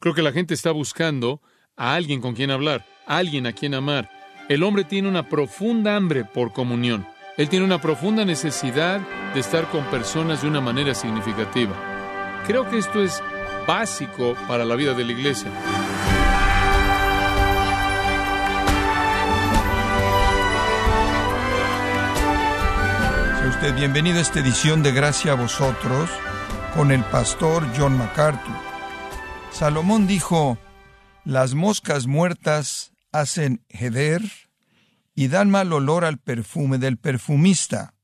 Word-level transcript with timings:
Creo 0.00 0.14
que 0.14 0.22
la 0.22 0.32
gente 0.32 0.54
está 0.54 0.70
buscando 0.70 1.42
a 1.76 1.94
alguien 1.94 2.22
con 2.22 2.34
quien 2.34 2.50
hablar, 2.50 2.86
a 3.06 3.18
alguien 3.18 3.46
a 3.46 3.52
quien 3.52 3.74
amar. 3.74 4.10
El 4.48 4.62
hombre 4.62 4.84
tiene 4.84 5.10
una 5.10 5.28
profunda 5.28 5.94
hambre 5.94 6.24
por 6.24 6.54
comunión. 6.54 7.06
Él 7.36 7.50
tiene 7.50 7.66
una 7.66 7.82
profunda 7.82 8.24
necesidad 8.24 9.00
de 9.34 9.40
estar 9.40 9.70
con 9.70 9.84
personas 9.90 10.40
de 10.40 10.48
una 10.48 10.62
manera 10.62 10.94
significativa. 10.94 11.74
Creo 12.46 12.68
que 12.70 12.78
esto 12.78 13.02
es 13.02 13.22
básico 13.66 14.34
para 14.48 14.64
la 14.64 14.74
vida 14.74 14.94
de 14.94 15.04
la 15.04 15.12
iglesia. 15.12 15.50
Sea 23.38 23.48
usted 23.50 23.74
bienvenido 23.74 24.16
a 24.18 24.22
esta 24.22 24.40
edición 24.40 24.82
de 24.82 24.92
Gracia 24.92 25.32
a 25.32 25.34
vosotros 25.34 26.08
con 26.74 26.90
el 26.90 27.04
pastor 27.04 27.66
John 27.76 27.98
MacArthur. 27.98 28.69
Salomón 29.52 30.06
dijo, 30.06 30.58
las 31.24 31.54
moscas 31.54 32.06
muertas 32.06 32.92
hacen 33.12 33.64
heder 33.68 34.22
y 35.14 35.28
dan 35.28 35.50
mal 35.50 35.72
olor 35.72 36.04
al 36.04 36.18
perfume 36.18 36.78
del 36.78 36.96
perfumista. 36.96 37.94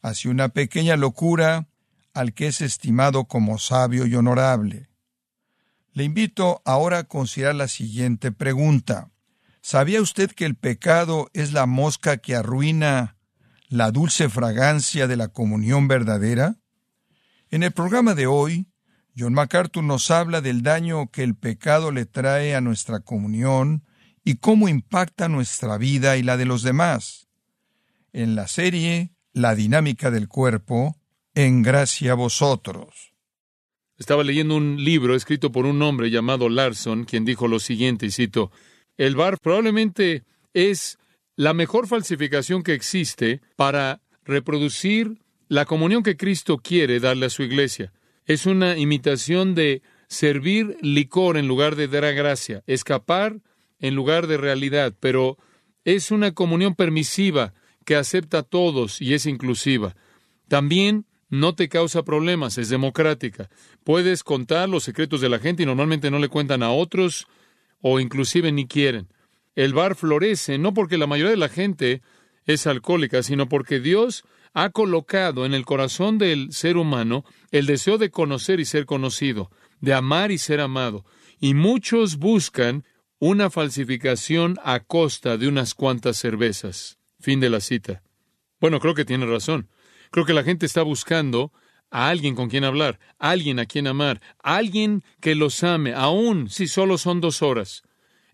Hace 0.00 0.28
una 0.28 0.50
pequeña 0.50 0.96
locura 0.96 1.68
al 2.14 2.34
que 2.34 2.46
es 2.46 2.60
estimado 2.60 3.24
como 3.24 3.58
sabio 3.58 4.06
y 4.06 4.14
honorable. 4.14 4.88
Le 5.92 6.04
invito 6.04 6.62
ahora 6.64 6.98
a 6.98 7.04
considerar 7.04 7.56
la 7.56 7.68
siguiente 7.68 8.30
pregunta. 8.30 9.10
¿Sabía 9.62 10.00
usted 10.00 10.30
que 10.30 10.44
el 10.44 10.54
pecado 10.54 11.28
es 11.32 11.52
la 11.52 11.66
mosca 11.66 12.18
que 12.18 12.36
arruina 12.36 13.16
la 13.68 13.90
dulce 13.90 14.28
fragancia 14.28 15.08
de 15.08 15.16
la 15.16 15.28
comunión 15.28 15.88
verdadera? 15.88 16.56
En 17.50 17.62
el 17.62 17.72
programa 17.72 18.14
de 18.14 18.26
hoy, 18.26 18.68
John 19.18 19.32
MacArthur 19.32 19.82
nos 19.82 20.10
habla 20.10 20.42
del 20.42 20.62
daño 20.62 21.10
que 21.10 21.22
el 21.22 21.34
pecado 21.34 21.90
le 21.90 22.04
trae 22.04 22.54
a 22.54 22.60
nuestra 22.60 23.00
comunión 23.00 23.84
y 24.22 24.36
cómo 24.36 24.68
impacta 24.68 25.28
nuestra 25.28 25.78
vida 25.78 26.18
y 26.18 26.22
la 26.22 26.36
de 26.36 26.44
los 26.44 26.62
demás. 26.62 27.28
En 28.12 28.34
la 28.34 28.46
serie 28.46 29.12
La 29.32 29.54
dinámica 29.54 30.10
del 30.10 30.28
cuerpo, 30.28 30.96
en 31.34 31.62
gracia 31.62 32.12
a 32.12 32.14
vosotros. 32.14 33.12
Estaba 33.98 34.24
leyendo 34.24 34.56
un 34.56 34.82
libro 34.82 35.14
escrito 35.14 35.52
por 35.52 35.64
un 35.64 35.80
hombre 35.82 36.10
llamado 36.10 36.48
Larson, 36.48 37.04
quien 37.04 37.24
dijo 37.24 37.48
lo 37.48 37.58
siguiente, 37.58 38.06
y 38.06 38.10
cito, 38.10 38.50
El 38.96 39.14
bar 39.14 39.38
probablemente 39.38 40.24
es 40.54 40.98
la 41.36 41.54
mejor 41.54 41.86
falsificación 41.86 42.62
que 42.62 42.74
existe 42.74 43.40
para 43.56 44.02
reproducir 44.24 45.22
la 45.48 45.64
comunión 45.64 46.02
que 46.02 46.16
Cristo 46.16 46.58
quiere 46.58 47.00
darle 47.00 47.26
a 47.26 47.30
su 47.30 47.42
iglesia. 47.42 47.92
Es 48.26 48.46
una 48.46 48.76
imitación 48.76 49.54
de 49.54 49.82
servir 50.08 50.76
licor 50.82 51.36
en 51.36 51.48
lugar 51.48 51.76
de 51.76 51.88
dar 51.88 52.12
gracia, 52.14 52.62
escapar 52.66 53.40
en 53.78 53.94
lugar 53.94 54.26
de 54.26 54.36
realidad, 54.36 54.94
pero 55.00 55.38
es 55.84 56.10
una 56.10 56.32
comunión 56.32 56.74
permisiva 56.74 57.54
que 57.84 57.96
acepta 57.96 58.38
a 58.38 58.42
todos 58.42 59.00
y 59.00 59.14
es 59.14 59.26
inclusiva. 59.26 59.94
También 60.48 61.06
no 61.28 61.54
te 61.54 61.68
causa 61.68 62.04
problemas, 62.04 62.58
es 62.58 62.68
democrática. 62.68 63.48
Puedes 63.84 64.22
contar 64.24 64.68
los 64.68 64.84
secretos 64.84 65.20
de 65.20 65.28
la 65.28 65.38
gente 65.38 65.62
y 65.62 65.66
normalmente 65.66 66.10
no 66.10 66.18
le 66.18 66.28
cuentan 66.28 66.62
a 66.62 66.70
otros 66.70 67.26
o 67.80 68.00
inclusive 68.00 68.52
ni 68.52 68.66
quieren. 68.66 69.08
El 69.54 69.72
bar 69.72 69.94
florece 69.94 70.58
no 70.58 70.74
porque 70.74 70.98
la 70.98 71.06
mayoría 71.06 71.30
de 71.30 71.36
la 71.36 71.48
gente 71.48 72.02
es 72.44 72.66
alcohólica, 72.66 73.22
sino 73.22 73.48
porque 73.48 73.80
Dios 73.80 74.24
ha 74.56 74.70
colocado 74.70 75.44
en 75.44 75.52
el 75.52 75.66
corazón 75.66 76.16
del 76.16 76.50
ser 76.50 76.78
humano 76.78 77.26
el 77.50 77.66
deseo 77.66 77.98
de 77.98 78.10
conocer 78.10 78.58
y 78.58 78.64
ser 78.64 78.86
conocido, 78.86 79.50
de 79.82 79.92
amar 79.92 80.32
y 80.32 80.38
ser 80.38 80.62
amado. 80.62 81.04
Y 81.38 81.52
muchos 81.52 82.16
buscan 82.16 82.82
una 83.18 83.50
falsificación 83.50 84.56
a 84.64 84.80
costa 84.80 85.36
de 85.36 85.46
unas 85.46 85.74
cuantas 85.74 86.16
cervezas. 86.16 86.96
Fin 87.20 87.38
de 87.38 87.50
la 87.50 87.60
cita. 87.60 88.02
Bueno, 88.58 88.80
creo 88.80 88.94
que 88.94 89.04
tiene 89.04 89.26
razón. 89.26 89.68
Creo 90.10 90.24
que 90.24 90.32
la 90.32 90.42
gente 90.42 90.64
está 90.64 90.80
buscando 90.80 91.52
a 91.90 92.08
alguien 92.08 92.34
con 92.34 92.48
quien 92.48 92.64
hablar, 92.64 92.98
a 93.18 93.32
alguien 93.32 93.58
a 93.58 93.66
quien 93.66 93.86
amar, 93.86 94.22
a 94.42 94.56
alguien 94.56 95.04
que 95.20 95.34
los 95.34 95.62
ame, 95.64 95.92
aun 95.92 96.48
si 96.48 96.66
solo 96.66 96.96
son 96.96 97.20
dos 97.20 97.42
horas. 97.42 97.82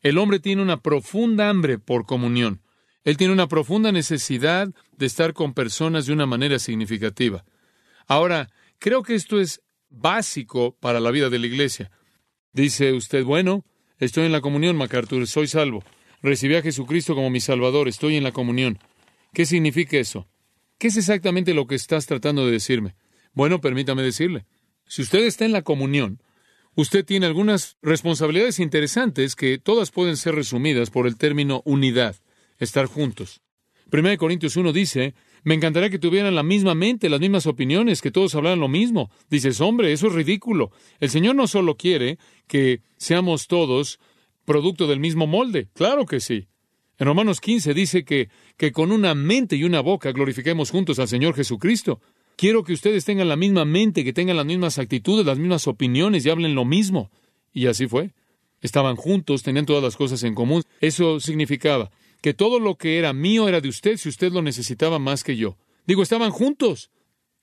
El 0.03 0.19
hombre 0.19 0.39
tiene 0.39 0.63
una 0.63 0.83
profunda 0.83 1.49
hambre 1.49 1.81
por 1.81 2.07
comunión. 2.07 2.63
Él 3.05 3.17
tiene 3.17 3.33
una 3.33 3.49
profunda 3.49 3.91
necesidad 3.91 4.73
de 5.03 5.07
estar 5.07 5.35
con 5.35 5.53
personas 5.53 6.07
de 6.07 6.13
una 6.13 6.27
manera 6.27 6.59
significativa. 6.59 7.45
Ahora, 8.07 8.49
creo 8.79 9.03
que 9.03 9.17
esto 9.17 9.41
es 9.41 9.61
básico 9.91 10.77
para 10.79 11.01
la 11.01 11.11
vida 11.11 11.29
de 11.29 11.41
la 11.41 11.47
iglesia. 11.49 11.91
Dice 12.53 12.93
usted, 12.93 13.25
bueno, 13.25 13.65
Estoy 14.03 14.27
en 14.27 14.33
la 14.33 14.41
comunión, 14.41 14.77
MacArthur, 14.77 15.29
soy 15.29 15.47
salvo. 15.47 15.85
Recibí 16.23 16.57
a 16.57 16.63
Jesucristo 16.63 17.15
como 17.15 17.31
mi 17.31 17.39
Salvador, 17.39 17.87
estoy 17.87 18.17
en 18.17 18.25
la 18.25 18.33
comunión. 18.33 18.81
¿Qué 19.33 19.47
significa 19.47 19.97
eso? 19.97 20.27
¿Qué 20.77 20.89
es 20.89 20.97
exactamente 20.97 21.55
lo 21.55 21.69
que 21.69 21.77
estás 21.77 22.07
tratando 22.07 22.45
de 22.45 22.51
decirme? 22.51 22.97
Bueno, 23.33 23.61
permítame 23.61 24.03
decirle. 24.03 24.45
Si 24.89 25.03
usted 25.03 25.21
está 25.21 25.45
en 25.45 25.53
la 25.53 25.63
comunión, 25.63 26.21
usted 26.75 27.05
tiene 27.05 27.27
algunas 27.27 27.77
responsabilidades 27.81 28.59
interesantes 28.59 29.37
que 29.37 29.59
todas 29.59 29.93
pueden 29.93 30.17
ser 30.17 30.35
resumidas 30.35 30.91
por 30.91 31.07
el 31.07 31.17
término 31.17 31.63
unidad, 31.65 32.17
estar 32.59 32.87
juntos. 32.87 33.41
1 33.93 34.17
Corintios 34.17 34.57
1 34.57 34.73
dice, 34.73 35.15
me 35.45 35.55
encantaría 35.55 35.91
que 35.91 35.99
tuvieran 35.99 36.35
la 36.35 36.43
misma 36.43 36.75
mente, 36.75 37.11
las 37.11 37.21
mismas 37.21 37.47
opiniones, 37.47 38.01
que 38.01 38.11
todos 38.11 38.35
hablaran 38.35 38.59
lo 38.59 38.69
mismo. 38.69 39.11
Dices, 39.29 39.61
hombre, 39.61 39.93
eso 39.93 40.07
es 40.07 40.15
ridículo. 40.15 40.71
El 40.99 41.11
Señor 41.11 41.35
no 41.37 41.47
solo 41.47 41.77
quiere 41.77 42.19
que 42.47 42.81
seamos 42.97 43.49
todos 43.49 44.01
producto 44.47 44.87
del 44.87 44.99
mismo 44.99 45.27
molde. 45.27 45.69
Claro 45.75 46.07
que 46.07 46.21
sí. 46.21 46.49
En 46.99 47.07
Romanos 47.07 47.41
15 47.41 47.75
dice 47.75 48.05
que, 48.05 48.31
que 48.57 48.73
con 48.73 48.93
una 48.93 49.15
mente 49.15 49.57
y 49.57 49.65
una 49.65 49.81
boca 49.81 50.13
glorifiquemos 50.13 50.71
juntos 50.71 50.99
al 50.99 51.09
Señor 51.09 51.35
Jesucristo. 51.35 52.01
Quiero 52.37 52.65
que 52.65 52.73
ustedes 52.73 53.05
tengan 53.05 53.29
la 53.29 53.37
misma 53.37 53.67
mente, 53.67 54.05
que 54.05 54.15
tengan 54.15 54.39
las 54.39 54.47
mismas 54.47 54.79
actitudes, 54.79 55.27
las 55.27 55.39
mismas 55.39 55.67
opiniones 55.67 56.25
y 56.25 56.31
hablen 56.31 56.55
lo 56.55 56.65
mismo. 56.65 57.11
Y 57.53 57.67
así 57.67 57.87
fue. 57.89 58.13
Estaban 58.63 58.97
juntos, 58.97 59.43
tenían 59.43 59.67
todas 59.67 59.83
las 59.83 59.97
cosas 59.97 60.23
en 60.23 60.35
común. 60.35 60.63
Eso 60.81 61.21
significaba 61.21 61.91
que 62.23 62.33
todo 62.33 62.61
lo 62.61 62.77
que 62.77 62.99
era 62.99 63.13
mío 63.13 63.49
era 63.49 63.61
de 63.61 63.69
usted 63.69 63.99
si 63.99 64.09
usted 64.09 64.33
lo 64.33 64.41
necesitaba 64.41 64.99
más 64.99 65.25
que 65.25 65.37
yo. 65.37 65.59
Digo, 65.87 66.03
estaban 66.03 66.31
juntos. 66.31 66.91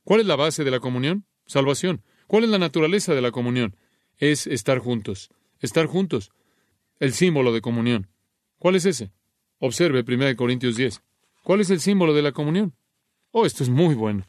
¿Cuál 0.04 0.22
es 0.22 0.26
la 0.26 0.38
base 0.38 0.64
de 0.64 0.72
la 0.72 0.80
comunión? 0.80 1.26
Salvación. 1.46 2.02
¿Cuál 2.28 2.46
es 2.46 2.50
la 2.50 2.60
naturaleza 2.60 3.14
de 3.14 3.22
la 3.22 3.32
comunión? 3.32 3.76
Es 4.18 4.48
estar 4.48 4.80
juntos. 4.80 5.30
Estar 5.60 5.86
juntos. 5.86 6.32
El 7.00 7.14
símbolo 7.14 7.52
de 7.52 7.62
comunión. 7.62 8.08
¿Cuál 8.58 8.76
es 8.76 8.86
ese? 8.86 9.12
Observe 9.60 10.06
1 10.08 10.36
Corintios 10.38 10.78
10. 10.78 11.02
¿Cuál 11.44 11.60
es 11.60 11.70
el 11.70 11.82
símbolo 11.82 12.14
de 12.14 12.22
la 12.22 12.32
comunión? 12.32 12.74
Oh, 13.32 13.46
esto 13.46 13.64
es 13.64 13.70
muy 13.70 13.96
bueno. 13.96 14.26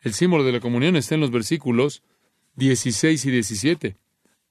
El 0.00 0.14
símbolo 0.14 0.44
de 0.44 0.52
la 0.52 0.60
comunión 0.60 0.94
está 0.96 1.16
en 1.16 1.20
los 1.20 1.32
versículos 1.32 2.02
16 2.54 3.24
y 3.24 3.30
17. 3.32 3.96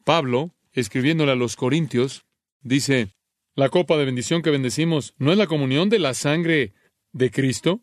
Pablo, 0.03 0.53
escribiéndole 0.73 1.31
a 1.31 1.35
los 1.35 1.55
Corintios, 1.55 2.25
dice, 2.61 3.13
la 3.59 3.67
copa 3.67 3.97
de 3.97 4.05
bendición 4.05 4.41
que 4.41 4.51
bendecimos 4.51 5.13
no 5.17 5.33
es 5.33 5.37
la 5.37 5.45
comunión 5.45 5.89
de 5.89 5.99
la 5.99 6.13
sangre 6.13 6.73
de 7.11 7.29
Cristo. 7.29 7.81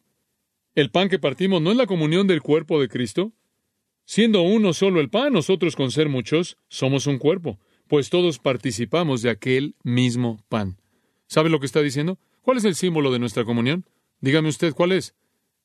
El 0.74 0.90
pan 0.90 1.10
que 1.10 1.18
partimos 1.18 1.60
no 1.60 1.70
es 1.70 1.76
la 1.76 1.86
comunión 1.86 2.26
del 2.26 2.40
cuerpo 2.40 2.80
de 2.80 2.88
Cristo. 2.88 3.34
Siendo 4.06 4.40
uno 4.40 4.72
solo 4.72 5.00
el 5.00 5.10
pan, 5.10 5.34
nosotros 5.34 5.76
con 5.76 5.90
ser 5.90 6.08
muchos 6.08 6.56
somos 6.68 7.06
un 7.06 7.18
cuerpo, 7.18 7.60
pues 7.88 8.08
todos 8.08 8.38
participamos 8.38 9.20
de 9.20 9.28
aquel 9.28 9.74
mismo 9.82 10.42
pan. 10.48 10.78
¿Sabe 11.26 11.50
lo 11.50 11.60
que 11.60 11.66
está 11.66 11.82
diciendo? 11.82 12.18
¿Cuál 12.40 12.56
es 12.56 12.64
el 12.64 12.74
símbolo 12.74 13.12
de 13.12 13.18
nuestra 13.18 13.44
comunión? 13.44 13.84
Dígame 14.22 14.48
usted 14.48 14.72
cuál 14.72 14.92
es. 14.92 15.14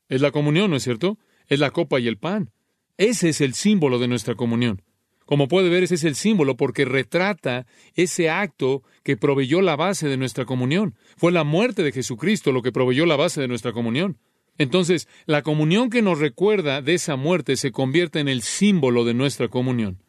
Es 0.10 0.20
la 0.20 0.32
comunión, 0.32 0.72
¿no 0.72 0.76
es 0.76 0.84
cierto? 0.84 1.20
Es 1.48 1.60
la 1.60 1.72
copa 1.72 2.02
y 2.02 2.10
el 2.10 2.18
pan. 2.18 2.52
Ese 2.98 3.30
es 3.30 3.40
el 3.40 3.54
símbolo 3.54 3.98
de 3.98 4.10
nuestra 4.10 4.36
comunión. 4.36 4.82
Como 5.32 5.48
puede 5.48 5.70
ver, 5.70 5.84
ese 5.84 5.96
es 5.96 6.04
el 6.04 6.16
símbolo 6.16 6.58
porque 6.58 6.84
retrata 6.84 7.66
ese 7.96 8.30
acto 8.30 8.84
que 9.02 9.16
proveyó 9.16 9.62
la 9.62 9.78
base 9.78 10.10
de 10.10 10.18
nuestra 10.18 10.44
comunión. 10.44 10.96
Fue 11.16 11.32
la 11.32 11.46
muerte 11.46 11.84
de 11.84 11.94
Jesucristo 11.94 12.52
lo 12.52 12.62
que 12.62 12.74
proveyó 12.74 13.06
la 13.06 13.16
base 13.16 13.40
de 13.40 13.48
nuestra 13.48 13.72
comunión. 13.72 14.18
Entonces, 14.58 15.08
la 15.28 15.42
comunión 15.42 15.90
que 15.90 16.02
nos 16.02 16.20
recuerda 16.20 16.82
de 16.82 16.96
esa 16.96 17.16
muerte 17.16 17.56
se 17.56 17.72
convierte 17.72 18.20
en 18.20 18.28
el 18.28 18.42
símbolo 18.42 19.06
de 19.06 19.14
nuestra 19.14 19.48
comunión. 19.48 20.04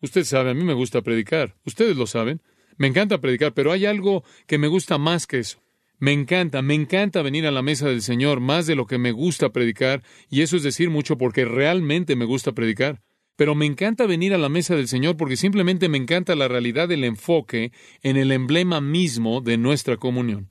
Usted 0.00 0.24
sabe, 0.24 0.50
a 0.50 0.54
mí 0.54 0.64
me 0.64 0.74
gusta 0.74 1.02
predicar. 1.02 1.54
Ustedes 1.64 1.96
lo 1.96 2.08
saben. 2.08 2.42
Me 2.76 2.88
encanta 2.88 3.20
predicar, 3.20 3.54
pero 3.54 3.70
hay 3.70 3.86
algo 3.86 4.24
que 4.48 4.58
me 4.58 4.66
gusta 4.66 4.98
más 4.98 5.28
que 5.28 5.38
eso. 5.38 5.60
Me 6.00 6.10
encanta, 6.10 6.62
me 6.62 6.74
encanta 6.74 7.22
venir 7.22 7.46
a 7.46 7.52
la 7.52 7.62
mesa 7.62 7.86
del 7.86 8.02
Señor 8.02 8.40
más 8.40 8.66
de 8.66 8.74
lo 8.74 8.88
que 8.88 8.98
me 8.98 9.12
gusta 9.12 9.50
predicar, 9.50 10.02
y 10.30 10.42
eso 10.42 10.56
es 10.56 10.64
decir 10.64 10.90
mucho 10.90 11.16
porque 11.16 11.44
realmente 11.44 12.16
me 12.16 12.24
gusta 12.24 12.50
predicar. 12.50 13.00
Pero 13.36 13.54
me 13.54 13.66
encanta 13.66 14.06
venir 14.06 14.32
a 14.32 14.38
la 14.38 14.48
mesa 14.48 14.76
del 14.76 14.88
Señor 14.88 15.16
porque 15.16 15.36
simplemente 15.36 15.88
me 15.88 15.98
encanta 15.98 16.36
la 16.36 16.48
realidad 16.48 16.88
del 16.88 17.04
enfoque 17.04 17.72
en 18.02 18.16
el 18.16 18.30
emblema 18.30 18.80
mismo 18.80 19.40
de 19.40 19.58
nuestra 19.58 19.96
comunión. 19.96 20.50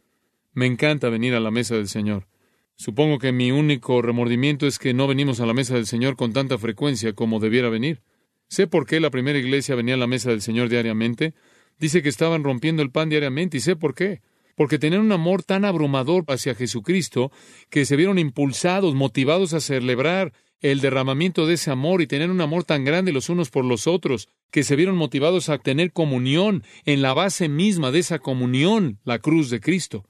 Me 0.54 0.66
encanta 0.66 1.10
venir 1.10 1.34
a 1.34 1.40
la 1.40 1.52
mesa 1.52 1.76
del 1.76 1.88
Señor. 1.88 2.28
Supongo 2.76 3.20
que 3.20 3.32
mi 3.32 3.52
único 3.52 4.02
remordimiento 4.02 4.68
es 4.68 4.80
que 4.80 4.94
no 4.94 5.08
venimos 5.08 5.40
a 5.40 5.46
la 5.46 5.54
mesa 5.54 5.76
del 5.76 5.86
Señor 5.86 6.16
con 6.16 6.34
tanta 6.34 6.58
frecuencia 6.58 7.14
como 7.14 7.40
debiera 7.40 7.70
venir. 7.70 8.02
Sé 8.50 8.68
por 8.68 8.86
qué 8.86 9.00
la 9.00 9.10
primera 9.10 9.40
iglesia 9.40 9.76
venía 9.76 9.94
a 9.94 9.98
la 9.98 10.08
mesa 10.08 10.30
del 10.30 10.42
Señor 10.42 10.70
diariamente. 10.70 11.34
Dice 11.80 12.02
que 12.02 12.10
estaban 12.10 12.44
rompiendo 12.44 12.84
el 12.84 12.92
pan 12.92 13.10
diariamente 13.10 13.58
y 13.58 13.62
sé 13.62 13.76
por 13.76 13.96
qué. 13.96 14.22
Porque 14.56 14.78
tenían 14.78 15.02
un 15.02 15.12
amor 15.12 15.44
tan 15.44 15.66
abrumador 15.66 16.26
hacia 16.28 16.54
Jesucristo 16.54 17.32
que 17.70 17.86
se 17.86 17.96
vieron 17.96 18.20
impulsados, 18.20 18.94
motivados 18.94 19.54
a 19.54 19.60
celebrar 19.60 20.34
el 20.64 20.80
derramamiento 20.80 21.46
de 21.46 21.56
ese 21.56 21.70
amor 21.70 22.02
y 22.02 22.08
tener 22.08 22.32
un 22.32 22.42
amor 22.42 22.64
tan 22.64 22.86
grande 22.86 23.12
los 23.12 23.30
unos 23.30 23.52
por 23.52 23.66
los 23.66 23.86
otros, 23.86 24.30
que 24.50 24.64
se 24.64 24.78
vieron 24.78 24.96
motivados 24.96 25.50
a 25.50 25.58
tener 25.58 25.92
comunión 25.92 26.64
en 26.86 27.02
la 27.02 27.14
base 27.14 27.50
misma 27.50 27.92
de 27.92 28.00
esa 28.00 28.20
comunión, 28.20 28.98
la 29.04 29.20
cruz 29.20 29.50
de 29.50 29.60
Cristo. 29.60 30.06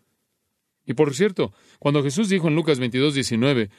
Y 0.85 0.93
por 0.93 1.13
cierto, 1.15 1.53
cuando 1.79 2.03
Jesús 2.03 2.29
dijo 2.29 2.47
en 2.47 2.55
Lucas 2.55 2.79
22, 2.79 3.15
19, 3.15 3.71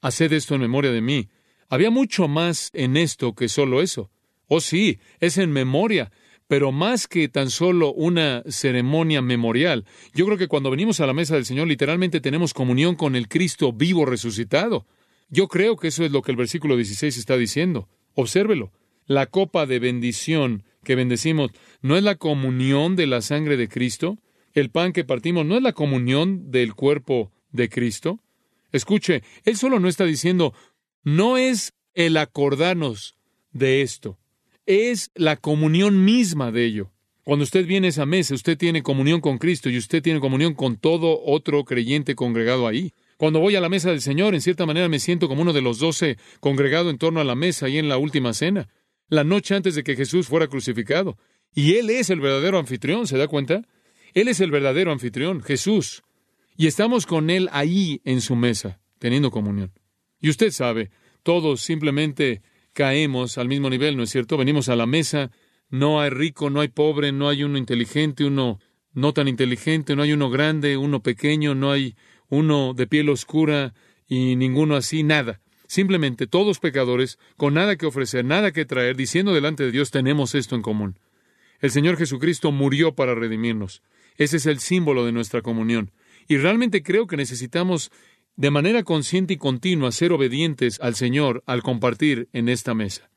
Haced 0.00 0.32
esto 0.32 0.56
en 0.56 0.60
memoria 0.60 0.90
de 0.90 1.00
mí, 1.00 1.28
había 1.68 1.90
mucho 1.90 2.26
más 2.26 2.70
en 2.72 2.96
esto 2.96 3.34
que 3.34 3.48
solo 3.48 3.80
eso. 3.80 4.10
Oh 4.48 4.60
sí, 4.60 4.98
es 5.20 5.38
en 5.38 5.52
memoria, 5.52 6.10
pero 6.48 6.72
más 6.72 7.06
que 7.06 7.28
tan 7.28 7.48
solo 7.48 7.92
una 7.92 8.42
ceremonia 8.48 9.22
memorial. 9.22 9.84
Yo 10.14 10.26
creo 10.26 10.36
que 10.36 10.48
cuando 10.48 10.70
venimos 10.70 10.98
a 10.98 11.06
la 11.06 11.12
mesa 11.12 11.36
del 11.36 11.46
Señor 11.46 11.68
literalmente 11.68 12.20
tenemos 12.20 12.54
comunión 12.54 12.96
con 12.96 13.14
el 13.14 13.28
Cristo 13.28 13.72
vivo 13.72 14.04
resucitado. 14.04 14.84
Yo 15.32 15.48
creo 15.48 15.76
que 15.76 15.88
eso 15.88 16.04
es 16.04 16.12
lo 16.12 16.20
que 16.20 16.30
el 16.30 16.36
versículo 16.36 16.76
16 16.76 17.16
está 17.16 17.38
diciendo. 17.38 17.88
Obsérvelo. 18.14 18.70
La 19.06 19.24
copa 19.26 19.64
de 19.64 19.78
bendición 19.78 20.62
que 20.84 20.94
bendecimos 20.94 21.52
no 21.80 21.96
es 21.96 22.02
la 22.02 22.16
comunión 22.16 22.96
de 22.96 23.06
la 23.06 23.22
sangre 23.22 23.56
de 23.56 23.66
Cristo. 23.66 24.18
El 24.52 24.68
pan 24.68 24.92
que 24.92 25.04
partimos 25.04 25.46
no 25.46 25.56
es 25.56 25.62
la 25.62 25.72
comunión 25.72 26.50
del 26.50 26.74
cuerpo 26.74 27.32
de 27.50 27.70
Cristo. 27.70 28.20
Escuche, 28.72 29.22
él 29.44 29.56
solo 29.56 29.80
no 29.80 29.88
está 29.88 30.04
diciendo, 30.04 30.52
no 31.02 31.38
es 31.38 31.72
el 31.94 32.18
acordarnos 32.18 33.16
de 33.52 33.80
esto, 33.80 34.18
es 34.66 35.10
la 35.14 35.36
comunión 35.36 36.04
misma 36.04 36.52
de 36.52 36.66
ello. 36.66 36.90
Cuando 37.24 37.44
usted 37.44 37.66
viene 37.66 37.86
a 37.86 37.90
esa 37.90 38.04
mesa, 38.04 38.34
usted 38.34 38.58
tiene 38.58 38.82
comunión 38.82 39.22
con 39.22 39.38
Cristo 39.38 39.70
y 39.70 39.78
usted 39.78 40.02
tiene 40.02 40.20
comunión 40.20 40.52
con 40.52 40.76
todo 40.76 41.22
otro 41.24 41.64
creyente 41.64 42.14
congregado 42.14 42.66
ahí. 42.66 42.92
Cuando 43.22 43.38
voy 43.38 43.54
a 43.54 43.60
la 43.60 43.68
mesa 43.68 43.90
del 43.90 44.00
Señor, 44.00 44.34
en 44.34 44.40
cierta 44.40 44.66
manera 44.66 44.88
me 44.88 44.98
siento 44.98 45.28
como 45.28 45.42
uno 45.42 45.52
de 45.52 45.62
los 45.62 45.78
doce 45.78 46.18
congregado 46.40 46.90
en 46.90 46.98
torno 46.98 47.20
a 47.20 47.24
la 47.24 47.36
mesa 47.36 47.68
y 47.68 47.78
en 47.78 47.88
la 47.88 47.96
última 47.96 48.34
cena, 48.34 48.68
la 49.08 49.22
noche 49.22 49.54
antes 49.54 49.76
de 49.76 49.84
que 49.84 49.94
Jesús 49.94 50.26
fuera 50.26 50.48
crucificado. 50.48 51.16
Y 51.54 51.74
Él 51.74 51.88
es 51.90 52.10
el 52.10 52.18
verdadero 52.18 52.58
anfitrión, 52.58 53.06
¿se 53.06 53.16
da 53.16 53.28
cuenta? 53.28 53.62
Él 54.12 54.26
es 54.26 54.40
el 54.40 54.50
verdadero 54.50 54.90
anfitrión, 54.90 55.40
Jesús. 55.40 56.02
Y 56.56 56.66
estamos 56.66 57.06
con 57.06 57.30
Él 57.30 57.48
ahí 57.52 58.00
en 58.04 58.22
su 58.22 58.34
mesa, 58.34 58.80
teniendo 58.98 59.30
comunión. 59.30 59.72
Y 60.18 60.28
usted 60.28 60.50
sabe, 60.50 60.90
todos 61.22 61.60
simplemente 61.60 62.42
caemos 62.72 63.38
al 63.38 63.46
mismo 63.46 63.70
nivel, 63.70 63.96
¿no 63.96 64.02
es 64.02 64.10
cierto? 64.10 64.36
Venimos 64.36 64.68
a 64.68 64.74
la 64.74 64.86
mesa, 64.86 65.30
no 65.68 66.00
hay 66.00 66.10
rico, 66.10 66.50
no 66.50 66.60
hay 66.60 66.70
pobre, 66.70 67.12
no 67.12 67.28
hay 67.28 67.44
uno 67.44 67.56
inteligente, 67.56 68.24
uno 68.24 68.58
no 68.94 69.12
tan 69.12 69.28
inteligente, 69.28 69.94
no 69.94 70.02
hay 70.02 70.12
uno 70.12 70.28
grande, 70.28 70.76
uno 70.76 71.04
pequeño, 71.04 71.54
no 71.54 71.70
hay 71.70 71.94
uno 72.32 72.72
de 72.72 72.86
piel 72.86 73.10
oscura 73.10 73.74
y 74.08 74.36
ninguno 74.36 74.74
así, 74.74 75.02
nada. 75.02 75.42
Simplemente 75.66 76.26
todos 76.26 76.60
pecadores, 76.60 77.18
con 77.36 77.52
nada 77.52 77.76
que 77.76 77.84
ofrecer, 77.84 78.24
nada 78.24 78.52
que 78.52 78.64
traer, 78.64 78.96
diciendo 78.96 79.34
delante 79.34 79.64
de 79.64 79.70
Dios 79.70 79.90
tenemos 79.90 80.34
esto 80.34 80.54
en 80.54 80.62
común. 80.62 80.98
El 81.60 81.70
Señor 81.70 81.98
Jesucristo 81.98 82.50
murió 82.50 82.94
para 82.94 83.14
redimirnos. 83.14 83.82
Ese 84.16 84.38
es 84.38 84.46
el 84.46 84.60
símbolo 84.60 85.04
de 85.04 85.12
nuestra 85.12 85.42
comunión. 85.42 85.90
Y 86.26 86.38
realmente 86.38 86.82
creo 86.82 87.06
que 87.06 87.18
necesitamos 87.18 87.90
de 88.36 88.50
manera 88.50 88.82
consciente 88.82 89.34
y 89.34 89.36
continua 89.36 89.92
ser 89.92 90.10
obedientes 90.10 90.80
al 90.80 90.94
Señor 90.94 91.42
al 91.44 91.62
compartir 91.62 92.30
en 92.32 92.48
esta 92.48 92.72
mesa 92.72 93.11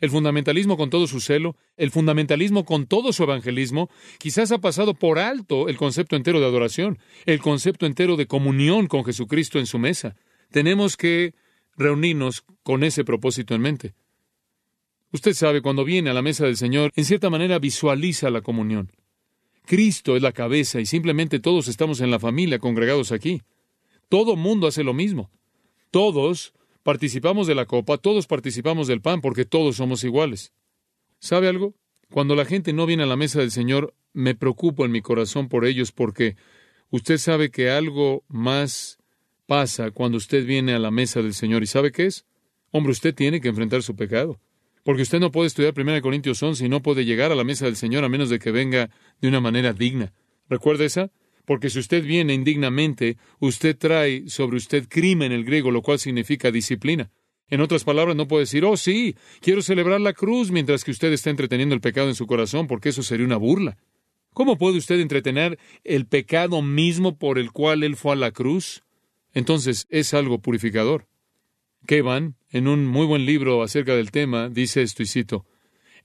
el 0.00 0.10
fundamentalismo 0.10 0.76
con 0.76 0.90
todo 0.90 1.06
su 1.06 1.20
celo, 1.20 1.56
el 1.76 1.90
fundamentalismo 1.90 2.64
con 2.64 2.86
todo 2.86 3.12
su 3.12 3.22
evangelismo, 3.22 3.88
quizás 4.18 4.52
ha 4.52 4.58
pasado 4.58 4.94
por 4.94 5.18
alto 5.18 5.68
el 5.68 5.76
concepto 5.76 6.16
entero 6.16 6.40
de 6.40 6.46
adoración, 6.46 6.98
el 7.24 7.40
concepto 7.40 7.86
entero 7.86 8.16
de 8.16 8.26
comunión 8.26 8.86
con 8.86 9.04
Jesucristo 9.04 9.58
en 9.58 9.66
su 9.66 9.78
mesa. 9.78 10.16
Tenemos 10.50 10.96
que 10.96 11.34
reunirnos 11.76 12.44
con 12.62 12.84
ese 12.84 13.04
propósito 13.04 13.54
en 13.54 13.60
mente. 13.62 13.94
Usted 15.12 15.34
sabe, 15.34 15.62
cuando 15.62 15.84
viene 15.84 16.10
a 16.10 16.14
la 16.14 16.22
mesa 16.22 16.44
del 16.44 16.56
Señor, 16.56 16.92
en 16.94 17.04
cierta 17.04 17.30
manera 17.30 17.58
visualiza 17.58 18.28
la 18.30 18.42
comunión. 18.42 18.92
Cristo 19.64 20.16
es 20.16 20.22
la 20.22 20.32
cabeza 20.32 20.80
y 20.80 20.86
simplemente 20.86 21.40
todos 21.40 21.68
estamos 21.68 22.00
en 22.00 22.10
la 22.10 22.20
familia 22.20 22.58
congregados 22.58 23.12
aquí. 23.12 23.42
Todo 24.08 24.36
mundo 24.36 24.66
hace 24.66 24.84
lo 24.84 24.94
mismo. 24.94 25.30
Todos 25.90 26.52
participamos 26.86 27.48
de 27.48 27.56
la 27.56 27.66
copa, 27.66 27.98
todos 27.98 28.28
participamos 28.28 28.86
del 28.86 29.00
pan, 29.00 29.20
porque 29.20 29.44
todos 29.44 29.74
somos 29.74 30.04
iguales. 30.04 30.52
¿Sabe 31.18 31.48
algo? 31.48 31.74
Cuando 32.12 32.36
la 32.36 32.44
gente 32.44 32.72
no 32.72 32.86
viene 32.86 33.02
a 33.02 33.06
la 33.06 33.16
mesa 33.16 33.40
del 33.40 33.50
Señor, 33.50 33.92
me 34.12 34.36
preocupo 34.36 34.84
en 34.84 34.92
mi 34.92 35.02
corazón 35.02 35.48
por 35.48 35.64
ellos, 35.64 35.90
porque 35.90 36.36
usted 36.90 37.18
sabe 37.18 37.50
que 37.50 37.70
algo 37.70 38.22
más 38.28 38.98
pasa 39.46 39.90
cuando 39.90 40.16
usted 40.16 40.46
viene 40.46 40.74
a 40.74 40.78
la 40.78 40.92
mesa 40.92 41.22
del 41.22 41.34
Señor. 41.34 41.64
¿Y 41.64 41.66
sabe 41.66 41.90
qué 41.90 42.06
es? 42.06 42.24
Hombre, 42.70 42.92
usted 42.92 43.12
tiene 43.12 43.40
que 43.40 43.48
enfrentar 43.48 43.82
su 43.82 43.96
pecado. 43.96 44.38
Porque 44.84 45.02
usted 45.02 45.18
no 45.18 45.32
puede 45.32 45.48
estudiar 45.48 45.74
1 45.76 46.00
Corintios 46.02 46.40
11 46.40 46.66
y 46.66 46.68
no 46.68 46.82
puede 46.82 47.04
llegar 47.04 47.32
a 47.32 47.34
la 47.34 47.42
mesa 47.42 47.64
del 47.64 47.74
Señor 47.74 48.04
a 48.04 48.08
menos 48.08 48.30
de 48.30 48.38
que 48.38 48.52
venga 48.52 48.90
de 49.20 49.26
una 49.26 49.40
manera 49.40 49.72
digna. 49.72 50.12
¿Recuerda 50.48 50.84
esa? 50.84 51.10
Porque 51.46 51.70
si 51.70 51.78
usted 51.78 52.04
viene 52.04 52.34
indignamente, 52.34 53.16
usted 53.38 53.78
trae 53.78 54.28
sobre 54.28 54.58
usted 54.58 54.86
crimen 54.88 55.32
el 55.32 55.44
griego, 55.44 55.70
lo 55.70 55.80
cual 55.80 55.98
significa 55.98 56.50
disciplina. 56.50 57.10
En 57.48 57.60
otras 57.60 57.84
palabras, 57.84 58.16
no 58.16 58.28
puede 58.28 58.42
decir, 58.42 58.64
oh 58.64 58.76
sí, 58.76 59.16
quiero 59.40 59.62
celebrar 59.62 60.00
la 60.00 60.12
cruz 60.12 60.50
mientras 60.50 60.84
que 60.84 60.90
usted 60.90 61.12
está 61.12 61.30
entreteniendo 61.30 61.74
el 61.74 61.80
pecado 61.80 62.08
en 62.08 62.16
su 62.16 62.26
corazón, 62.26 62.66
porque 62.66 62.90
eso 62.90 63.02
sería 63.02 63.24
una 63.24 63.36
burla. 63.36 63.78
¿Cómo 64.34 64.58
puede 64.58 64.76
usted 64.76 65.00
entretener 65.00 65.58
el 65.84 66.06
pecado 66.06 66.60
mismo 66.60 67.16
por 67.16 67.38
el 67.38 67.52
cual 67.52 67.84
él 67.84 67.96
fue 67.96 68.12
a 68.12 68.16
la 68.16 68.32
cruz? 68.32 68.82
Entonces 69.32 69.86
es 69.88 70.12
algo 70.12 70.40
purificador. 70.40 71.06
Kevan, 71.86 72.34
en 72.50 72.66
un 72.66 72.86
muy 72.86 73.06
buen 73.06 73.24
libro 73.24 73.62
acerca 73.62 73.94
del 73.94 74.10
tema, 74.10 74.48
dice 74.48 74.82
esto 74.82 75.02
y 75.02 75.06
cito, 75.06 75.46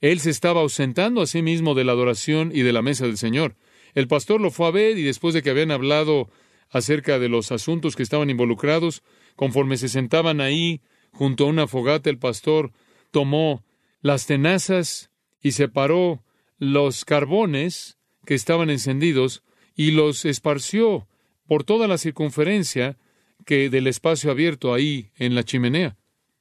Él 0.00 0.20
se 0.20 0.30
estaba 0.30 0.60
ausentando 0.60 1.20
a 1.20 1.26
sí 1.26 1.42
mismo 1.42 1.74
de 1.74 1.84
la 1.84 1.92
adoración 1.92 2.52
y 2.54 2.62
de 2.62 2.72
la 2.72 2.82
mesa 2.82 3.06
del 3.06 3.18
Señor. 3.18 3.56
El 3.94 4.08
pastor 4.08 4.40
lo 4.40 4.50
fue 4.50 4.66
a 4.66 4.70
ver 4.70 4.98
y 4.98 5.02
después 5.02 5.34
de 5.34 5.42
que 5.42 5.50
habían 5.50 5.70
hablado 5.70 6.30
acerca 6.70 7.18
de 7.18 7.28
los 7.28 7.52
asuntos 7.52 7.96
que 7.96 8.02
estaban 8.02 8.30
involucrados, 8.30 9.02
conforme 9.36 9.76
se 9.76 9.88
sentaban 9.88 10.40
ahí 10.40 10.80
junto 11.12 11.44
a 11.44 11.48
una 11.48 11.66
fogata, 11.66 12.08
el 12.08 12.18
pastor 12.18 12.72
tomó 13.10 13.64
las 14.00 14.26
tenazas 14.26 15.10
y 15.42 15.52
separó 15.52 16.24
los 16.58 17.04
carbones 17.04 17.98
que 18.24 18.34
estaban 18.34 18.70
encendidos 18.70 19.42
y 19.74 19.90
los 19.90 20.24
esparció 20.24 21.06
por 21.46 21.64
toda 21.64 21.88
la 21.88 21.98
circunferencia 21.98 22.98
que 23.44 23.68
del 23.68 23.86
espacio 23.86 24.30
abierto 24.30 24.72
ahí 24.72 25.10
en 25.16 25.34
la 25.34 25.42
chimenea. 25.42 25.96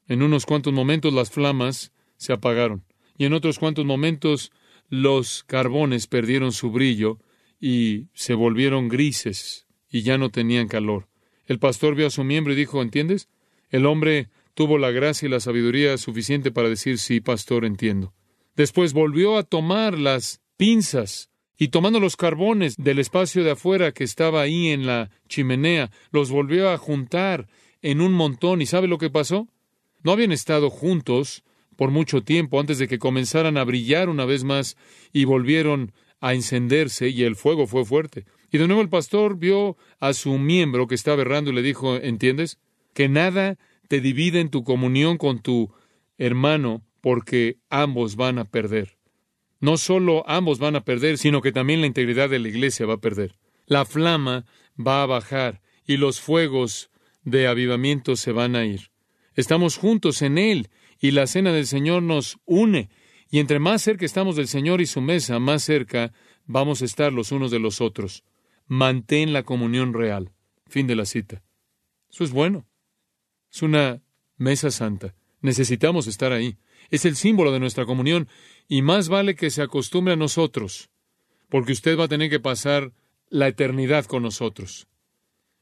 En 0.07 0.21
unos 0.21 0.45
cuantos 0.45 0.73
momentos 0.73 1.13
las 1.13 1.31
flamas 1.31 1.91
se 2.17 2.33
apagaron 2.33 2.85
y 3.17 3.25
en 3.25 3.33
otros 3.33 3.59
cuantos 3.59 3.85
momentos 3.85 4.51
los 4.89 5.43
carbones 5.43 6.07
perdieron 6.07 6.51
su 6.51 6.71
brillo 6.71 7.19
y 7.61 8.07
se 8.13 8.33
volvieron 8.33 8.89
grises 8.89 9.67
y 9.89 10.01
ya 10.01 10.17
no 10.17 10.31
tenían 10.31 10.67
calor. 10.67 11.07
El 11.45 11.59
pastor 11.59 11.95
vio 11.95 12.07
a 12.07 12.11
su 12.11 12.23
miembro 12.23 12.53
y 12.53 12.55
dijo, 12.55 12.81
¿entiendes? 12.81 13.29
El 13.69 13.85
hombre 13.85 14.29
tuvo 14.55 14.77
la 14.77 14.91
gracia 14.91 15.27
y 15.27 15.29
la 15.29 15.39
sabiduría 15.39 15.97
suficiente 15.97 16.51
para 16.51 16.69
decir, 16.69 16.97
sí, 16.97 17.21
pastor, 17.21 17.63
entiendo. 17.63 18.13
Después 18.55 18.93
volvió 18.93 19.37
a 19.37 19.43
tomar 19.43 19.97
las 19.97 20.41
pinzas 20.57 21.29
y 21.57 21.67
tomando 21.67 21.99
los 21.99 22.17
carbones 22.17 22.75
del 22.77 22.99
espacio 22.99 23.43
de 23.43 23.51
afuera 23.51 23.91
que 23.91 24.03
estaba 24.03 24.41
ahí 24.41 24.69
en 24.69 24.87
la 24.87 25.11
chimenea, 25.29 25.91
los 26.11 26.31
volvió 26.31 26.69
a 26.69 26.77
juntar 26.77 27.47
en 27.83 28.01
un 28.01 28.13
montón. 28.13 28.61
¿Y 28.61 28.65
sabe 28.65 28.87
lo 28.87 28.97
que 28.97 29.11
pasó? 29.11 29.47
No 30.03 30.11
habían 30.11 30.31
estado 30.31 30.71
juntos 30.71 31.43
por 31.75 31.91
mucho 31.91 32.23
tiempo 32.23 32.59
antes 32.59 32.79
de 32.79 32.87
que 32.87 32.99
comenzaran 32.99 33.57
a 33.57 33.63
brillar 33.63 34.09
una 34.09 34.25
vez 34.25 34.43
más 34.43 34.75
y 35.13 35.25
volvieron 35.25 35.93
a 36.21 36.33
encenderse 36.33 37.09
y 37.09 37.23
el 37.23 37.35
fuego 37.35 37.67
fue 37.67 37.83
fuerte. 37.83 38.25
Y 38.51 38.57
de 38.57 38.67
nuevo 38.67 38.81
el 38.81 38.89
pastor 38.89 39.37
vio 39.37 39.75
a 39.99 40.13
su 40.13 40.37
miembro 40.37 40.87
que 40.87 40.95
estaba 40.95 41.23
errando 41.23 41.51
y 41.51 41.55
le 41.55 41.61
dijo, 41.61 41.97
¿entiendes? 41.97 42.59
Que 42.93 43.09
nada 43.09 43.57
te 43.87 43.99
divide 43.99 44.39
en 44.39 44.49
tu 44.49 44.63
comunión 44.63 45.17
con 45.17 45.41
tu 45.41 45.73
hermano 46.17 46.83
porque 47.01 47.57
ambos 47.69 48.15
van 48.15 48.37
a 48.37 48.45
perder. 48.45 48.97
No 49.59 49.77
solo 49.77 50.23
ambos 50.27 50.59
van 50.59 50.75
a 50.75 50.85
perder, 50.85 51.17
sino 51.17 51.41
que 51.41 51.51
también 51.51 51.81
la 51.81 51.87
integridad 51.87 52.29
de 52.29 52.39
la 52.39 52.47
iglesia 52.47 52.85
va 52.85 52.95
a 52.95 53.01
perder. 53.01 53.35
La 53.65 53.85
flama 53.85 54.45
va 54.79 55.03
a 55.03 55.07
bajar 55.07 55.61
y 55.85 55.97
los 55.97 56.21
fuegos 56.21 56.89
de 57.23 57.47
avivamiento 57.47 58.15
se 58.15 58.31
van 58.31 58.55
a 58.55 58.65
ir. 58.65 58.91
Estamos 59.35 59.77
juntos 59.77 60.21
en 60.21 60.37
Él 60.37 60.69
y 60.99 61.11
la 61.11 61.25
cena 61.25 61.51
del 61.51 61.67
Señor 61.67 62.03
nos 62.03 62.37
une 62.45 62.89
y 63.31 63.39
entre 63.39 63.59
más 63.59 63.81
cerca 63.81 64.05
estamos 64.05 64.35
del 64.35 64.49
Señor 64.49 64.81
y 64.81 64.85
su 64.85 64.99
mesa, 64.99 65.39
más 65.39 65.63
cerca 65.63 66.11
vamos 66.45 66.81
a 66.81 66.85
estar 66.85 67.13
los 67.13 67.31
unos 67.31 67.49
de 67.49 67.59
los 67.59 67.79
otros. 67.79 68.25
Mantén 68.67 69.31
la 69.31 69.43
comunión 69.43 69.93
real. 69.93 70.33
Fin 70.67 70.85
de 70.85 70.95
la 70.95 71.05
cita. 71.05 71.41
Eso 72.11 72.25
es 72.25 72.31
bueno. 72.31 72.67
Es 73.49 73.61
una 73.61 74.01
mesa 74.37 74.69
santa. 74.69 75.15
Necesitamos 75.39 76.07
estar 76.07 76.33
ahí. 76.33 76.57
Es 76.89 77.05
el 77.05 77.15
símbolo 77.15 77.53
de 77.53 77.61
nuestra 77.61 77.85
comunión 77.85 78.27
y 78.67 78.81
más 78.81 79.07
vale 79.07 79.35
que 79.35 79.49
se 79.49 79.61
acostumbre 79.61 80.13
a 80.13 80.17
nosotros, 80.17 80.89
porque 81.47 81.71
usted 81.71 81.97
va 81.97 82.05
a 82.05 82.09
tener 82.09 82.29
que 82.29 82.39
pasar 82.41 82.91
la 83.29 83.47
eternidad 83.47 84.05
con 84.05 84.23
nosotros. 84.23 84.87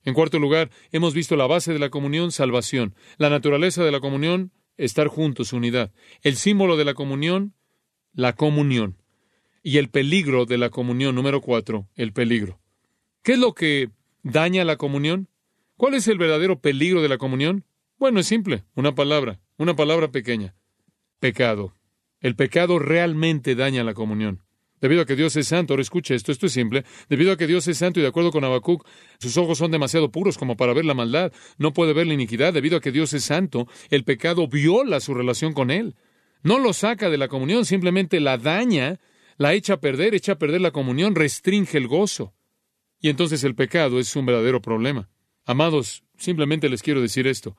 En 0.03 0.15
cuarto 0.15 0.39
lugar, 0.39 0.71
hemos 0.91 1.13
visto 1.13 1.35
la 1.35 1.45
base 1.45 1.71
de 1.71 1.79
la 1.79 1.91
comunión, 1.91 2.31
salvación. 2.31 2.95
La 3.17 3.29
naturaleza 3.29 3.83
de 3.83 3.91
la 3.91 3.99
comunión, 3.99 4.51
estar 4.77 5.07
juntos, 5.07 5.53
unidad. 5.53 5.91
El 6.21 6.35
símbolo 6.35 6.77
de 6.77 6.85
la 6.85 6.95
comunión, 6.95 7.53
la 8.13 8.33
comunión. 8.33 8.97
Y 9.63 9.77
el 9.77 9.89
peligro 9.89 10.45
de 10.45 10.57
la 10.57 10.69
comunión, 10.69 11.15
número 11.15 11.41
cuatro, 11.41 11.87
el 11.95 12.13
peligro. 12.13 12.59
¿Qué 13.23 13.33
es 13.33 13.39
lo 13.39 13.53
que 13.53 13.89
daña 14.23 14.63
la 14.63 14.77
comunión? 14.77 15.27
¿Cuál 15.75 15.93
es 15.93 16.07
el 16.07 16.17
verdadero 16.17 16.59
peligro 16.59 17.01
de 17.01 17.09
la 17.09 17.17
comunión? 17.17 17.65
Bueno, 17.97 18.19
es 18.19 18.27
simple, 18.27 18.63
una 18.75 18.95
palabra, 18.95 19.39
una 19.57 19.75
palabra 19.75 20.11
pequeña. 20.11 20.55
Pecado. 21.19 21.75
El 22.21 22.35
pecado 22.35 22.79
realmente 22.79 23.55
daña 23.55 23.83
la 23.83 23.93
comunión. 23.93 24.41
Debido 24.81 25.01
a 25.01 25.05
que 25.05 25.15
Dios 25.15 25.35
es 25.35 25.47
santo, 25.47 25.73
ahora 25.73 25.81
escuche 25.81 26.15
esto, 26.15 26.31
esto 26.31 26.45
es 26.45 26.53
simple. 26.53 26.85
Debido 27.09 27.33
a 27.33 27.37
que 27.37 27.47
Dios 27.47 27.67
es 27.67 27.77
santo 27.77 27.99
y 27.99 28.03
de 28.03 28.09
acuerdo 28.09 28.31
con 28.31 28.43
Habacuc, 28.43 28.87
sus 29.19 29.35
ojos 29.37 29.57
son 29.57 29.71
demasiado 29.71 30.11
puros 30.11 30.37
como 30.37 30.55
para 30.55 30.73
ver 30.73 30.85
la 30.85 30.93
maldad, 30.93 31.33
no 31.57 31.73
puede 31.73 31.93
ver 31.93 32.07
la 32.07 32.13
iniquidad. 32.13 32.53
Debido 32.53 32.77
a 32.77 32.81
que 32.81 32.91
Dios 32.91 33.13
es 33.13 33.25
santo, 33.25 33.67
el 33.89 34.03
pecado 34.05 34.47
viola 34.47 35.01
su 35.01 35.13
relación 35.13 35.53
con 35.53 35.71
Él. 35.71 35.95
No 36.41 36.59
lo 36.59 36.73
saca 36.73 37.09
de 37.09 37.17
la 37.17 37.27
comunión, 37.27 37.65
simplemente 37.65 38.19
la 38.19 38.37
daña, 38.37 38.99
la 39.37 39.53
echa 39.53 39.73
a 39.73 39.79
perder, 39.79 40.15
echa 40.15 40.33
a 40.33 40.39
perder 40.39 40.61
la 40.61 40.71
comunión, 40.71 41.15
restringe 41.15 41.77
el 41.77 41.87
gozo. 41.87 42.33
Y 42.99 43.09
entonces 43.09 43.43
el 43.43 43.55
pecado 43.55 43.99
es 43.99 44.15
un 44.15 44.25
verdadero 44.25 44.61
problema. 44.61 45.09
Amados, 45.45 46.03
simplemente 46.17 46.69
les 46.69 46.81
quiero 46.81 47.01
decir 47.01 47.27
esto. 47.27 47.57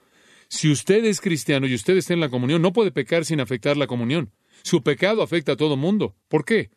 Si 0.49 0.71
usted 0.71 1.05
es 1.05 1.21
cristiano 1.21 1.67
y 1.67 1.75
usted 1.75 1.97
está 1.97 2.13
en 2.13 2.21
la 2.21 2.29
comunión, 2.29 2.61
no 2.63 2.73
puede 2.73 2.91
pecar 2.91 3.25
sin 3.25 3.41
afectar 3.41 3.77
la 3.77 3.87
comunión. 3.87 4.33
Su 4.63 4.83
pecado 4.83 5.23
afecta 5.23 5.53
a 5.53 5.57
todo 5.57 5.77
mundo. 5.77 6.17
¿Por 6.29 6.45
qué? 6.45 6.71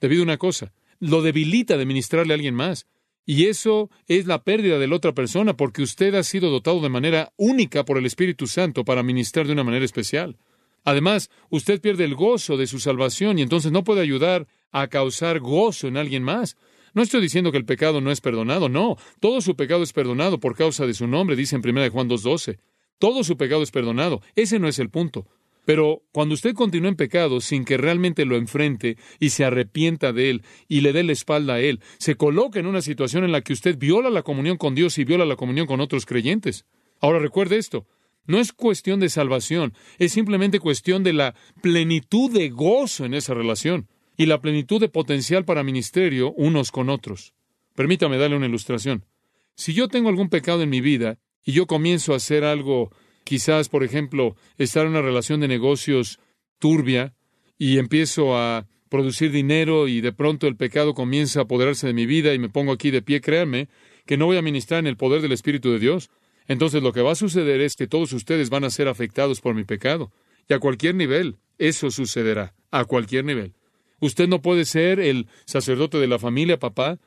debido 0.00 0.22
a 0.22 0.24
una 0.24 0.38
cosa. 0.38 0.72
Lo 1.00 1.22
debilita 1.22 1.76
de 1.76 1.86
ministrarle 1.86 2.32
a 2.32 2.36
alguien 2.36 2.54
más. 2.54 2.86
Y 3.24 3.46
eso 3.46 3.90
es 4.06 4.26
la 4.26 4.42
pérdida 4.42 4.78
de 4.78 4.86
la 4.86 4.96
otra 4.96 5.12
persona 5.12 5.56
porque 5.56 5.82
usted 5.82 6.14
ha 6.14 6.22
sido 6.22 6.50
dotado 6.50 6.80
de 6.80 6.88
manera 6.88 7.32
única 7.36 7.84
por 7.84 7.98
el 7.98 8.06
Espíritu 8.06 8.46
Santo 8.46 8.84
para 8.84 9.02
ministrar 9.02 9.46
de 9.46 9.52
una 9.52 9.64
manera 9.64 9.84
especial. 9.84 10.38
Además, 10.84 11.30
usted 11.50 11.80
pierde 11.80 12.04
el 12.04 12.14
gozo 12.14 12.56
de 12.56 12.66
su 12.66 12.80
salvación 12.80 13.38
y 13.38 13.42
entonces 13.42 13.72
no 13.72 13.84
puede 13.84 14.00
ayudar 14.00 14.46
a 14.70 14.88
causar 14.88 15.40
gozo 15.40 15.88
en 15.88 15.96
alguien 15.96 16.22
más. 16.22 16.56
No 16.94 17.02
estoy 17.02 17.20
diciendo 17.20 17.52
que 17.52 17.58
el 17.58 17.64
pecado 17.64 18.00
no 18.00 18.10
es 18.10 18.20
perdonado, 18.20 18.68
no. 18.68 18.96
Todo 19.20 19.40
su 19.40 19.56
pecado 19.56 19.82
es 19.82 19.92
perdonado 19.92 20.40
por 20.40 20.56
causa 20.56 20.86
de 20.86 20.94
su 20.94 21.06
nombre, 21.06 21.36
dice 21.36 21.56
en 21.56 21.68
1 21.68 21.90
Juan 21.90 22.08
2.12. 22.08 22.58
Todo 22.98 23.22
su 23.22 23.36
pecado 23.36 23.62
es 23.62 23.70
perdonado. 23.70 24.22
Ese 24.34 24.58
no 24.58 24.68
es 24.68 24.78
el 24.78 24.90
punto. 24.90 25.26
Pero 25.64 26.02
cuando 26.12 26.34
usted 26.34 26.54
continúa 26.54 26.88
en 26.88 26.96
pecado 26.96 27.42
sin 27.42 27.66
que 27.66 27.76
realmente 27.76 28.24
lo 28.24 28.36
enfrente 28.36 28.96
y 29.20 29.30
se 29.30 29.44
arrepienta 29.44 30.14
de 30.14 30.30
él 30.30 30.42
y 30.66 30.80
le 30.80 30.94
dé 30.94 31.04
la 31.04 31.12
espalda 31.12 31.54
a 31.54 31.60
él, 31.60 31.80
se 31.98 32.14
coloca 32.14 32.58
en 32.58 32.66
una 32.66 32.80
situación 32.80 33.22
en 33.22 33.32
la 33.32 33.42
que 33.42 33.52
usted 33.52 33.76
viola 33.76 34.08
la 34.08 34.22
comunión 34.22 34.56
con 34.56 34.74
Dios 34.74 34.96
y 34.96 35.04
viola 35.04 35.26
la 35.26 35.36
comunión 35.36 35.66
con 35.66 35.80
otros 35.80 36.06
creyentes. 36.06 36.64
Ahora 37.00 37.18
recuerde 37.18 37.58
esto, 37.58 37.86
no 38.28 38.38
es 38.38 38.52
cuestión 38.52 39.00
de 39.00 39.08
salvación, 39.08 39.74
es 39.98 40.12
simplemente 40.12 40.60
cuestión 40.60 41.02
de 41.02 41.14
la 41.14 41.34
plenitud 41.62 42.30
de 42.30 42.50
gozo 42.50 43.04
en 43.04 43.14
esa 43.14 43.34
relación 43.34 43.88
y 44.16 44.26
la 44.26 44.40
plenitud 44.40 44.80
de 44.80 44.88
potencial 44.88 45.44
para 45.44 45.64
ministerio 45.64 46.32
unos 46.32 46.70
con 46.70 46.90
otros. 46.90 47.34
Permítame 47.74 48.18
darle 48.18 48.36
una 48.36 48.46
ilustración. 48.46 49.04
Si 49.56 49.72
yo 49.72 49.88
tengo 49.88 50.08
algún 50.08 50.28
pecado 50.28 50.62
en 50.62 50.68
mi 50.68 50.80
vida 50.80 51.18
y 51.44 51.52
yo 51.52 51.66
comienzo 51.66 52.12
a 52.12 52.16
hacer 52.16 52.44
algo 52.44 52.92
quizás, 53.24 53.68
por 53.68 53.82
ejemplo, 53.82 54.36
estar 54.58 54.84
en 54.84 54.90
una 54.90 55.02
relación 55.02 55.40
de 55.40 55.48
negocios 55.48 56.20
turbia 56.58 57.14
y 57.58 57.78
empiezo 57.78 58.36
a 58.36 58.66
producir 58.88 59.32
dinero 59.32 59.88
y 59.88 60.00
de 60.00 60.12
pronto 60.12 60.46
el 60.46 60.56
pecado 60.56 60.94
comienza 60.94 61.40
a 61.40 61.42
apoderarse 61.44 61.86
de 61.86 61.92
mi 61.94 62.06
vida 62.06 62.34
y 62.34 62.38
me 62.38 62.48
pongo 62.48 62.72
aquí 62.72 62.90
de 62.90 63.02
pie, 63.02 63.20
créanme 63.20 63.68
que 64.06 64.16
no 64.16 64.26
voy 64.26 64.38
a 64.38 64.42
ministrar 64.42 64.80
en 64.80 64.86
el 64.86 64.96
poder 64.96 65.20
del 65.20 65.32
Espíritu 65.32 65.70
de 65.70 65.78
Dios. 65.78 66.10
Entonces 66.48 66.82
lo 66.82 66.92
que 66.92 67.02
va 67.02 67.12
a 67.12 67.14
suceder 67.14 67.60
es 67.60 67.76
que 67.76 67.86
todos 67.86 68.12
ustedes 68.12 68.50
van 68.50 68.64
a 68.64 68.70
ser 68.70 68.88
afectados 68.88 69.40
por 69.40 69.54
mi 69.54 69.64
pecado. 69.64 70.10
Y 70.48 70.54
a 70.54 70.58
cualquier 70.58 70.94
nivel, 70.94 71.36
eso 71.58 71.90
sucederá, 71.90 72.54
a 72.70 72.86
cualquier 72.86 73.24
nivel. 73.24 73.54
Usted 74.00 74.28
no 74.28 74.40
puede 74.40 74.64
ser 74.64 74.98
el 74.98 75.26
sacerdote 75.44 75.98
de 75.98 76.08
la 76.08 76.18
familia, 76.18 76.58
papá, 76.58 76.98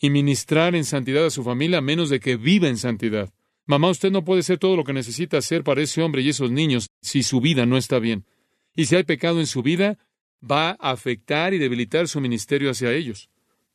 y 0.00 0.10
ministrar 0.10 0.74
en 0.74 0.84
santidad 0.84 1.24
a 1.24 1.30
su 1.30 1.44
familia 1.44 1.78
a 1.78 1.82
menos 1.82 2.10
de 2.10 2.20
que 2.20 2.36
viva 2.36 2.68
en 2.68 2.76
santidad. 2.76 3.32
Mamá, 3.66 3.90
usted 3.90 4.10
no 4.10 4.24
puede 4.24 4.42
ser 4.42 4.58
todo 4.58 4.76
lo 4.76 4.84
que 4.84 4.92
necesita 4.92 5.38
hacer 5.38 5.62
para 5.62 5.82
ese 5.82 6.02
hombre 6.02 6.22
y 6.22 6.30
esos 6.30 6.50
niños 6.50 6.88
si 7.02 7.22
su 7.22 7.40
vida 7.40 7.66
no 7.66 7.76
está 7.76 7.98
bien. 7.98 8.24
Y 8.74 8.86
si 8.86 8.96
hay 8.96 9.04
pecado 9.04 9.40
en 9.40 9.46
su 9.46 9.62
vida, 9.62 9.98
va 10.42 10.70
a 10.70 10.90
afectar 10.92 11.52
y 11.52 11.58
debilitar 11.58 12.08
su 12.08 12.20
ministerio 12.20 12.70
hacia 12.70 12.92
ellos. 12.92 13.28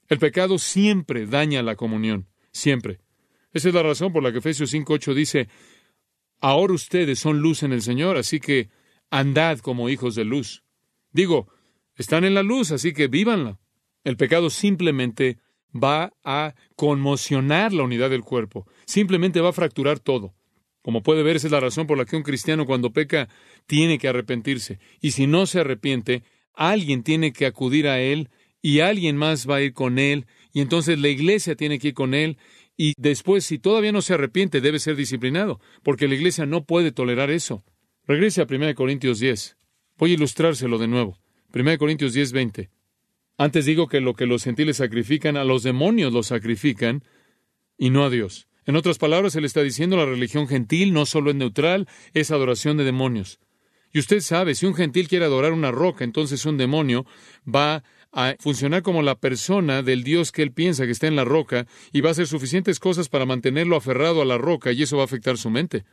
El 0.09 0.17
pecado 0.17 0.57
siempre 0.57 1.27
daña 1.27 1.61
la 1.61 1.75
comunión, 1.75 2.27
siempre. 2.51 2.99
Esa 3.53 3.69
es 3.69 3.73
la 3.75 3.83
razón 3.83 4.11
por 4.11 4.23
la 4.23 4.31
que 4.31 4.39
Efesios 4.39 4.73
5.8 4.73 5.13
dice, 5.13 5.47
ahora 6.41 6.73
ustedes 6.73 7.19
son 7.19 7.39
luz 7.39 7.63
en 7.63 7.71
el 7.71 7.81
Señor, 7.81 8.17
así 8.17 8.39
que 8.39 8.69
andad 9.09 9.59
como 9.59 9.89
hijos 9.89 10.15
de 10.15 10.25
luz. 10.25 10.63
Digo, 11.11 11.47
están 11.95 12.23
en 12.23 12.33
la 12.33 12.43
luz, 12.43 12.71
así 12.71 12.93
que 12.93 13.07
vívanla. 13.07 13.59
El 14.03 14.17
pecado 14.17 14.49
simplemente 14.49 15.37
va 15.73 16.13
a 16.23 16.55
conmocionar 16.75 17.73
la 17.73 17.83
unidad 17.83 18.09
del 18.09 18.23
cuerpo, 18.23 18.67
simplemente 18.85 19.41
va 19.41 19.49
a 19.49 19.53
fracturar 19.53 19.99
todo. 19.99 20.33
Como 20.81 21.01
puede 21.01 21.23
ver, 21.23 21.37
esa 21.37 21.47
es 21.47 21.51
la 21.51 21.61
razón 21.61 21.87
por 21.87 21.97
la 21.97 22.05
que 22.05 22.17
un 22.17 22.23
cristiano 22.23 22.65
cuando 22.65 22.91
peca 22.91 23.29
tiene 23.67 23.97
que 23.97 24.09
arrepentirse. 24.09 24.79
Y 24.99 25.11
si 25.11 25.27
no 25.27 25.45
se 25.45 25.61
arrepiente, 25.61 26.23
alguien 26.53 27.03
tiene 27.03 27.31
que 27.31 27.45
acudir 27.45 27.87
a 27.87 28.01
él 28.01 28.29
y 28.61 28.81
alguien 28.81 29.15
más 29.15 29.49
va 29.49 29.57
a 29.57 29.61
ir 29.61 29.73
con 29.73 29.97
él. 29.97 30.25
Y 30.51 30.59
entonces 30.59 30.99
la 30.99 31.07
iglesia 31.07 31.55
tiene 31.55 31.79
que 31.79 31.89
ir 31.89 31.93
con 31.93 32.13
él. 32.13 32.37
Y 32.75 32.93
después, 32.97 33.45
si 33.45 33.59
todavía 33.59 33.91
no 33.91 34.01
se 34.01 34.15
arrepiente, 34.15 34.61
debe 34.61 34.79
ser 34.79 34.95
disciplinado, 34.95 35.59
porque 35.83 36.07
la 36.07 36.15
iglesia 36.15 36.45
no 36.45 36.65
puede 36.65 36.91
tolerar 36.91 37.29
eso. 37.29 37.63
Regrese 38.07 38.41
a 38.41 38.47
1 38.49 38.75
Corintios 38.75 39.19
10. 39.19 39.57
Voy 39.97 40.11
a 40.11 40.13
ilustrárselo 40.15 40.77
de 40.77 40.87
nuevo. 40.87 41.19
1 41.53 41.77
Corintios 41.77 42.13
10, 42.13 42.31
20. 42.31 42.69
Antes 43.37 43.65
digo 43.65 43.87
que 43.87 44.01
lo 44.01 44.15
que 44.15 44.25
los 44.25 44.43
gentiles 44.43 44.77
sacrifican, 44.77 45.37
a 45.37 45.43
los 45.43 45.63
demonios 45.63 46.11
los 46.11 46.27
sacrifican 46.27 47.03
y 47.77 47.89
no 47.89 48.05
a 48.05 48.09
Dios. 48.09 48.47
En 48.65 48.75
otras 48.75 48.97
palabras, 48.97 49.35
él 49.35 49.45
está 49.45 49.61
diciendo 49.61 49.97
la 49.97 50.05
religión 50.05 50.47
gentil 50.47 50.93
no 50.93 51.05
solo 51.05 51.29
es 51.29 51.35
neutral, 51.35 51.87
es 52.13 52.31
adoración 52.31 52.77
de 52.77 52.85
demonios. 52.85 53.39
Y 53.91 53.99
usted 53.99 54.21
sabe, 54.21 54.55
si 54.55 54.65
un 54.65 54.73
gentil 54.73 55.07
quiere 55.07 55.25
adorar 55.25 55.53
una 55.53 55.71
roca, 55.71 56.03
entonces 56.03 56.45
un 56.45 56.57
demonio 56.57 57.05
va 57.47 57.83
a 58.13 58.35
funcionar 58.39 58.83
como 58.83 59.01
la 59.01 59.15
persona 59.15 59.81
del 59.81 60.03
Dios 60.03 60.31
que 60.31 60.43
él 60.43 60.51
piensa 60.51 60.85
que 60.85 60.91
está 60.91 61.07
en 61.07 61.15
la 61.15 61.25
roca 61.25 61.65
y 61.91 62.01
va 62.01 62.09
a 62.09 62.11
hacer 62.11 62.27
suficientes 62.27 62.79
cosas 62.79 63.09
para 63.09 63.25
mantenerlo 63.25 63.75
aferrado 63.75 64.21
a 64.21 64.25
la 64.25 64.37
roca 64.37 64.71
y 64.71 64.83
eso 64.83 64.97
va 64.97 65.03
a 65.03 65.05
afectar 65.05 65.37
su 65.37 65.49
mente. 65.49 65.83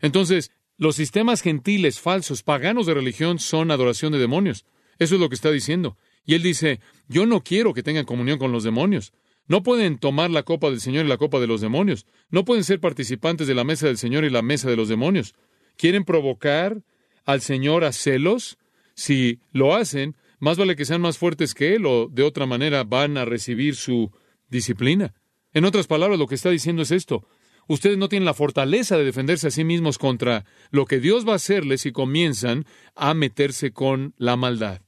Entonces, 0.00 0.50
los 0.78 0.96
sistemas 0.96 1.42
gentiles 1.42 2.00
falsos, 2.00 2.42
paganos 2.42 2.86
de 2.86 2.94
religión, 2.94 3.38
son 3.38 3.70
adoración 3.70 4.12
de 4.12 4.18
demonios. 4.18 4.64
Eso 4.98 5.16
es 5.16 5.20
lo 5.20 5.28
que 5.28 5.34
está 5.34 5.50
diciendo. 5.50 5.98
Y 6.24 6.34
él 6.34 6.42
dice, 6.42 6.80
yo 7.08 7.26
no 7.26 7.42
quiero 7.42 7.74
que 7.74 7.82
tengan 7.82 8.04
comunión 8.04 8.38
con 8.38 8.52
los 8.52 8.64
demonios. 8.64 9.12
No 9.46 9.62
pueden 9.62 9.98
tomar 9.98 10.30
la 10.30 10.42
copa 10.42 10.70
del 10.70 10.80
Señor 10.80 11.04
y 11.04 11.08
la 11.08 11.16
copa 11.16 11.40
de 11.40 11.46
los 11.46 11.60
demonios. 11.60 12.06
No 12.30 12.44
pueden 12.44 12.64
ser 12.64 12.80
participantes 12.80 13.46
de 13.46 13.54
la 13.54 13.64
mesa 13.64 13.86
del 13.86 13.98
Señor 13.98 14.24
y 14.24 14.30
la 14.30 14.42
mesa 14.42 14.68
de 14.70 14.76
los 14.76 14.88
demonios. 14.88 15.34
¿Quieren 15.76 16.04
provocar 16.04 16.82
al 17.24 17.40
Señor 17.40 17.84
a 17.84 17.92
celos? 17.92 18.58
Si 18.94 19.40
lo 19.52 19.74
hacen, 19.74 20.16
más 20.38 20.56
vale 20.56 20.76
que 20.76 20.84
sean 20.84 21.00
más 21.00 21.18
fuertes 21.18 21.54
que 21.54 21.74
Él 21.74 21.86
o 21.86 22.08
de 22.08 22.22
otra 22.22 22.46
manera 22.46 22.84
van 22.84 23.16
a 23.16 23.24
recibir 23.24 23.76
su 23.76 24.10
disciplina. 24.48 25.14
En 25.52 25.64
otras 25.64 25.86
palabras, 25.86 26.18
lo 26.18 26.26
que 26.26 26.34
está 26.34 26.50
diciendo 26.50 26.82
es 26.82 26.90
esto. 26.90 27.26
Ustedes 27.66 27.98
no 27.98 28.08
tienen 28.08 28.24
la 28.24 28.34
fortaleza 28.34 28.96
de 28.96 29.04
defenderse 29.04 29.48
a 29.48 29.50
sí 29.50 29.62
mismos 29.62 29.98
contra 29.98 30.46
lo 30.70 30.86
que 30.86 31.00
Dios 31.00 31.26
va 31.26 31.32
a 31.32 31.36
hacerles 31.36 31.82
si 31.82 31.92
comienzan 31.92 32.64
a 32.94 33.12
meterse 33.12 33.72
con 33.72 34.14
la 34.16 34.36
maldad. 34.36 34.80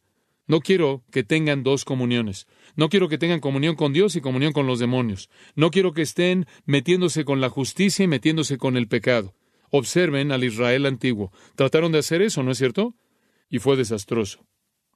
No 0.47 0.61
quiero 0.63 1.05
que 1.13 1.23
tengan 1.23 1.63
dos 1.63 1.85
comuniones. 1.85 2.47
No 2.75 2.89
quiero 2.89 3.09
que 3.09 3.19
tengan 3.19 3.39
comunión 3.41 3.77
con 3.77 3.93
Dios 3.93 4.17
y 4.17 4.21
comunión 4.21 4.53
con 4.53 4.67
los 4.67 4.79
demonios. 4.79 5.29
No 5.55 5.71
quiero 5.71 5.93
que 5.93 6.03
estén 6.03 6.47
metiéndose 6.65 7.25
con 7.25 7.41
la 7.41 7.51
justicia 7.51 8.05
y 8.05 8.09
metiéndose 8.09 8.57
con 8.59 8.77
el 8.77 8.89
pecado. 8.89 9.35
Observen 9.71 10.33
al 10.33 10.43
Israel 10.43 10.87
antiguo. 10.87 11.33
Trataron 11.55 11.93
de 11.93 11.99
hacer 11.99 12.23
eso, 12.23 12.43
¿no 12.43 12.51
es 12.51 12.59
cierto? 12.59 12.97
Y 13.49 13.59
fue 13.59 13.77
desastroso. 13.77 14.45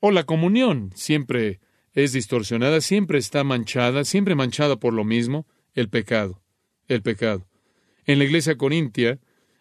O 0.01 0.11
la 0.11 0.25
comunión 0.25 0.91
siempre 0.95 1.61
es 1.93 2.13
distorsionada, 2.13 2.81
siempre 2.81 3.19
está 3.19 3.45
manchada, 3.45 4.05
siempre 4.05 4.35
manchada 4.35 4.77
por 4.77 4.93
lo 4.93 5.05
mismo, 5.05 5.47
el 5.75 5.89
pecado. 5.89 6.43
El 6.89 7.03
pecado. 7.03 7.47
En 8.07 8.19
la 8.19 8.25
iglesia 8.25 8.57
corintia, 8.57 9.19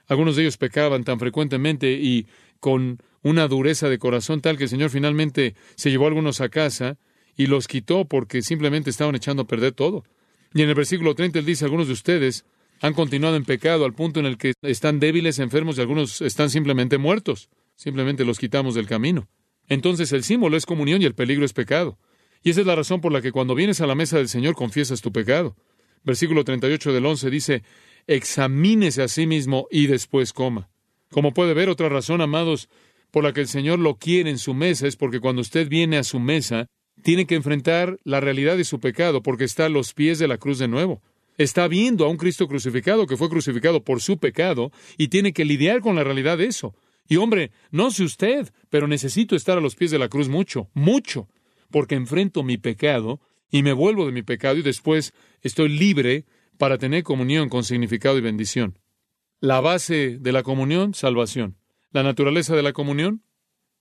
algunos 0.08 0.36
de 0.36 0.44
ellos 0.44 0.58
pecaban 0.58 1.04
tan 1.04 1.20
frecuentemente 1.20 1.92
y 1.94 2.28
con 2.60 3.00
una 3.22 3.48
dureza 3.48 3.88
de 3.90 4.00
corazón 4.00 4.42
tal 4.42 4.58
que 4.58 4.64
el 4.64 4.70
Señor 4.70 4.90
finalmente 4.90 5.56
se 5.76 5.90
llevó 5.90 6.06
a 6.06 6.08
algunos 6.10 6.42
a 6.42 6.50
casa 6.50 6.98
y 7.36 7.48
los 7.48 7.68
quitó 7.68 8.06
porque 8.06 8.42
simplemente 8.42 8.90
estaban 8.90 9.16
echando 9.16 9.44
a 9.44 9.48
perder 9.48 9.72
todo. 9.72 10.04
Y 10.54 10.62
en 10.62 10.70
el 10.70 10.76
versículo 10.76 11.16
30 11.16 11.40
él 11.40 11.46
dice, 11.46 11.66
algunos 11.66 11.88
de 11.88 11.94
ustedes 11.94 12.46
han 12.82 12.94
continuado 12.94 13.38
en 13.38 13.46
pecado 13.46 13.86
al 13.86 13.94
punto 13.94 14.20
en 14.20 14.26
el 14.26 14.38
que 14.38 14.54
están 14.62 15.00
débiles, 15.00 15.40
enfermos 15.40 15.78
y 15.78 15.82
algunos 15.82 16.22
están 16.22 16.50
simplemente 16.50 16.98
muertos. 16.98 17.50
simplemente 17.76 18.24
los 18.24 18.38
quitamos 18.38 18.76
del 18.76 18.88
camino. 18.88 19.28
Entonces 19.70 20.12
el 20.12 20.24
símbolo 20.24 20.58
es 20.58 20.66
comunión 20.66 21.02
y 21.02 21.06
el 21.06 21.16
peligro 21.16 21.46
es 21.46 21.54
pecado. 21.54 21.98
Y 22.44 22.50
esa 22.50 22.62
es 22.62 22.68
la 22.68 22.76
razón 22.76 23.02
por 23.02 23.12
la 23.12 23.22
que 23.22 23.32
cuando 23.32 23.56
vienes 23.56 23.82
a 23.82 23.88
la 23.88 23.96
mesa 23.96 24.18
del 24.18 24.28
Señor 24.28 24.56
confiesas 24.56 25.02
tu 25.02 25.12
pecado. 25.12 25.56
Versículo 26.04 26.44
38 26.44 26.92
del 26.92 27.06
11 27.06 27.30
dice, 27.30 27.64
examínese 28.08 29.02
a 29.02 29.08
sí 29.08 29.26
mismo 29.26 29.68
y 29.72 29.88
después 29.88 30.34
coma. 30.34 30.70
Como 31.10 31.34
puede 31.34 31.54
ver, 31.54 31.70
otra 31.70 31.88
razón, 31.90 32.22
amados, 32.22 32.70
por 33.12 33.24
la 33.24 33.32
que 33.32 33.42
el 33.42 33.48
Señor 33.48 33.80
lo 33.80 33.96
quiere 33.96 34.30
en 34.30 34.40
su 34.40 34.54
mesa 34.54 34.88
es 34.88 34.98
porque 34.98 35.20
cuando 35.20 35.42
usted 35.42 35.70
viene 35.70 35.98
a 35.98 36.04
su 36.04 36.20
mesa, 36.20 36.68
tiene 37.04 37.26
que 37.26 37.36
enfrentar 37.36 38.00
la 38.04 38.20
realidad 38.20 38.58
de 38.58 38.64
su 38.64 38.80
pecado 38.80 39.22
porque 39.22 39.44
está 39.46 39.66
a 39.66 39.70
los 39.70 39.94
pies 39.94 40.20
de 40.20 40.28
la 40.28 40.38
cruz 40.38 40.60
de 40.60 40.68
nuevo. 40.68 41.02
Está 41.38 41.68
viendo 41.68 42.06
a 42.06 42.10
un 42.10 42.18
Cristo 42.18 42.48
crucificado 42.48 43.08
que 43.08 43.18
fue 43.18 43.30
crucificado 43.30 43.84
por 43.84 44.02
su 44.02 44.18
pecado 44.18 44.72
y 44.98 45.08
tiene 45.08 45.34
que 45.34 45.46
lidiar 45.46 45.82
con 45.82 45.96
la 45.96 46.04
realidad 46.04 46.38
de 46.38 46.46
eso. 46.46 46.76
Y 47.14 47.18
hombre, 47.18 47.52
no 47.70 47.92
sé 47.92 48.04
usted, 48.04 48.52
pero 48.72 48.88
necesito 48.88 49.36
estar 49.36 49.56
a 49.56 49.62
los 49.62 49.76
pies 49.76 49.92
de 49.92 50.00
la 50.00 50.10
cruz 50.10 50.30
mucho, 50.30 50.72
mucho, 50.74 51.30
porque 51.70 51.94
enfrento 51.94 52.42
mi 52.42 52.58
pecado 52.58 53.22
y 53.52 53.62
me 53.62 53.72
vuelvo 53.72 54.08
de 54.08 54.12
mi 54.12 54.24
pecado 54.24 54.58
y 54.58 54.64
después 54.64 55.14
estoy 55.44 55.70
libre 55.70 56.26
para 56.58 56.80
tener 56.80 57.04
comunión 57.04 57.50
con 57.50 57.64
significado 57.64 58.18
y 58.18 58.22
bendición. 58.22 58.80
La 59.42 59.62
base 59.62 60.18
de 60.18 60.32
la 60.32 60.42
comunión, 60.42 60.96
salvación. 60.96 61.56
La 61.92 62.02
naturaleza 62.02 62.56
de 62.56 62.64
la 62.64 62.74
comunión, 62.74 63.22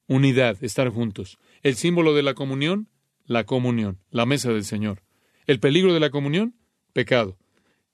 unidad, 0.08 0.62
estar 0.62 0.90
juntos. 0.90 1.38
El 1.62 1.76
símbolo 1.76 2.12
de 2.12 2.24
la 2.24 2.34
comunión, 2.34 2.90
la 3.24 3.44
comunión, 3.44 3.98
la 4.10 4.26
mesa 4.26 4.52
del 4.52 4.66
Señor. 4.66 5.04
El 5.46 5.58
peligro 5.58 5.94
de 5.94 6.00
la 6.00 6.10
comunión, 6.10 6.54
pecado. 6.92 7.38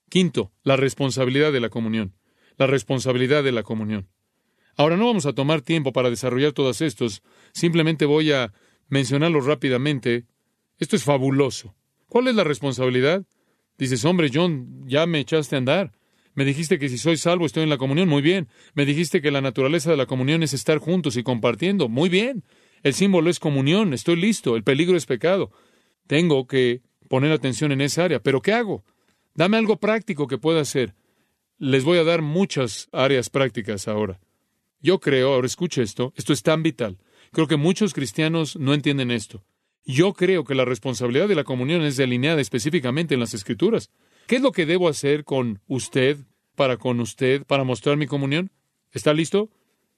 Quinto, 0.09 0.50
la 0.64 0.75
responsabilidad 0.75 1.52
de 1.52 1.61
la 1.61 1.68
comunión. 1.68 2.16
La 2.57 2.66
responsabilidad 2.66 3.45
de 3.45 3.52
la 3.52 3.62
comunión. 3.62 4.09
Ahora 4.78 4.97
no 4.97 5.06
vamos 5.06 5.26
a 5.26 5.32
tomar 5.32 5.61
tiempo 5.61 5.92
para 5.92 6.08
desarrollar 6.08 6.52
todos 6.52 6.80
estos, 6.82 7.25
simplemente 7.52 8.06
voy 8.06 8.30
a 8.30 8.52
mencionarlos 8.88 9.44
rápidamente. 9.44 10.25
Esto 10.78 10.94
es 10.94 11.02
fabuloso. 11.02 11.75
¿Cuál 12.06 12.28
es 12.28 12.37
la 12.37 12.44
responsabilidad? 12.44 13.26
Dices, 13.76 14.04
hombre, 14.04 14.30
John, 14.32 14.85
ya 14.87 15.04
me 15.06 15.18
echaste 15.18 15.56
a 15.56 15.58
andar. 15.58 15.92
Me 16.35 16.44
dijiste 16.44 16.78
que 16.78 16.88
si 16.88 16.97
soy 16.97 17.16
salvo 17.16 17.44
estoy 17.44 17.64
en 17.64 17.70
la 17.70 17.76
comunión. 17.76 18.08
Muy 18.08 18.23
bien. 18.23 18.47
Me 18.75 18.87
dijiste 18.87 19.20
que 19.20 19.32
la 19.32 19.40
naturaleza 19.40 19.90
de 19.90 19.97
la 19.97 20.06
comunión 20.06 20.44
es 20.44 20.54
estar 20.54 20.78
juntos 20.78 21.16
y 21.16 21.25
compartiendo. 21.25 21.88
Muy 21.88 22.08
bien. 22.08 22.44
El 22.85 22.94
símbolo 22.94 23.30
es 23.30 23.40
comunión. 23.40 23.92
Estoy 23.92 24.14
listo. 24.14 24.54
El 24.54 24.62
peligro 24.62 24.97
es 24.97 25.06
pecado. 25.06 25.50
Tengo 26.06 26.47
que 26.47 26.82
poner 27.08 27.32
atención 27.32 27.73
en 27.73 27.80
esa 27.80 28.04
área. 28.04 28.23
Pero 28.23 28.42
¿qué 28.42 28.52
hago? 28.52 28.85
Dame 29.35 29.56
algo 29.56 29.80
práctico 29.80 30.28
que 30.28 30.38
pueda 30.38 30.61
hacer. 30.61 30.94
Les 31.58 31.82
voy 31.82 31.99
a 31.99 32.04
dar 32.04 32.23
muchas 32.23 32.88
áreas 32.92 33.28
prácticas 33.28 33.88
ahora. 33.88 34.20
Yo 34.80 35.00
creo, 35.00 35.35
ahora 35.35 35.47
escuche 35.47 35.82
esto, 35.82 36.12
esto 36.16 36.32
es 36.32 36.42
tan 36.42 36.62
vital. 36.62 36.99
Creo 37.32 37.47
que 37.47 37.56
muchos 37.56 37.94
cristianos 37.94 38.56
no 38.56 38.75
entienden 38.75 39.11
esto. 39.11 39.44
Yo 39.85 40.12
creo 40.12 40.44
que 40.44 40.54
la 40.54 40.64
responsabilidad 40.64 41.28
de 41.28 41.35
la 41.35 41.44
comunión 41.44 41.82
es 41.82 41.97
delineada 41.97 42.40
específicamente 42.40 43.14
en 43.14 43.20
las 43.20 43.35
Escrituras. 43.35 43.90
¿Qué 44.26 44.37
es 44.37 44.42
lo 44.42 44.52
que 44.52 44.66
debo 44.66 44.88
hacer 44.88 45.25
con 45.25 45.61
usted, 45.66 46.18
para 46.54 46.76
con 46.76 47.00
usted, 47.00 47.44
para 47.44 47.64
mostrar 47.64 47.97
mi 47.97 48.06
comunión? 48.06 48.50
¿Está 48.92 49.14
listo? 49.14 49.50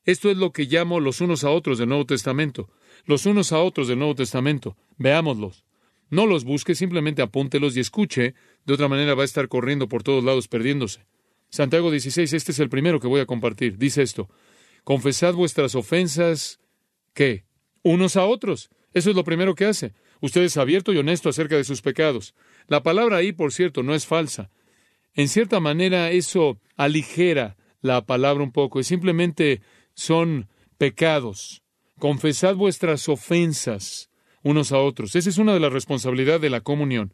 Esto 0.04 0.30
es 0.30 0.36
lo 0.36 0.52
que 0.52 0.64
llamo 0.64 1.00
los 1.00 1.20
unos 1.20 1.44
a 1.44 1.50
otros 1.50 1.78
del 1.78 1.88
Nuevo 1.88 2.06
Testamento. 2.06 2.70
Los 3.04 3.26
unos 3.26 3.52
a 3.52 3.60
otros 3.60 3.88
del 3.88 3.98
Nuevo 3.98 4.14
Testamento. 4.14 4.76
Veámoslos. 4.96 5.64
No 6.08 6.26
los 6.26 6.44
busque, 6.44 6.74
simplemente 6.74 7.22
apúntelos 7.22 7.76
y 7.76 7.80
escuche, 7.80 8.34
de 8.64 8.74
otra 8.74 8.88
manera 8.88 9.14
va 9.14 9.22
a 9.22 9.26
estar 9.26 9.48
corriendo 9.48 9.88
por 9.88 10.02
todos 10.02 10.24
lados 10.24 10.48
perdiéndose. 10.48 11.06
Santiago 11.50 11.90
16, 11.90 12.32
este 12.32 12.52
es 12.52 12.58
el 12.60 12.68
primero 12.68 13.00
que 13.00 13.08
voy 13.08 13.20
a 13.20 13.26
compartir. 13.26 13.76
Dice 13.76 14.02
esto, 14.02 14.28
confesad 14.84 15.34
vuestras 15.34 15.74
ofensas, 15.74 16.60
¿qué? 17.14 17.44
Unos 17.82 18.16
a 18.16 18.24
otros. 18.24 18.70
Eso 18.92 19.10
es 19.10 19.16
lo 19.16 19.24
primero 19.24 19.54
que 19.54 19.66
hace. 19.66 19.94
Usted 20.20 20.42
es 20.42 20.56
abierto 20.56 20.92
y 20.92 20.98
honesto 20.98 21.28
acerca 21.28 21.56
de 21.56 21.64
sus 21.64 21.82
pecados. 21.82 22.34
La 22.66 22.82
palabra 22.82 23.18
ahí, 23.18 23.32
por 23.32 23.52
cierto, 23.52 23.82
no 23.82 23.94
es 23.94 24.06
falsa. 24.06 24.50
En 25.14 25.28
cierta 25.28 25.60
manera, 25.60 26.10
eso 26.10 26.58
aligera 26.76 27.56
la 27.80 28.04
palabra 28.04 28.42
un 28.42 28.52
poco 28.52 28.80
y 28.80 28.84
simplemente 28.84 29.62
son 29.94 30.48
pecados. 30.78 31.62
Confesad 31.98 32.54
vuestras 32.54 33.08
ofensas 33.08 34.10
unos 34.42 34.72
a 34.72 34.78
otros. 34.78 35.14
Esa 35.16 35.28
es 35.30 35.38
una 35.38 35.54
de 35.54 35.60
las 35.60 35.72
responsabilidades 35.72 36.40
de 36.40 36.50
la 36.50 36.60
comunión. 36.60 37.12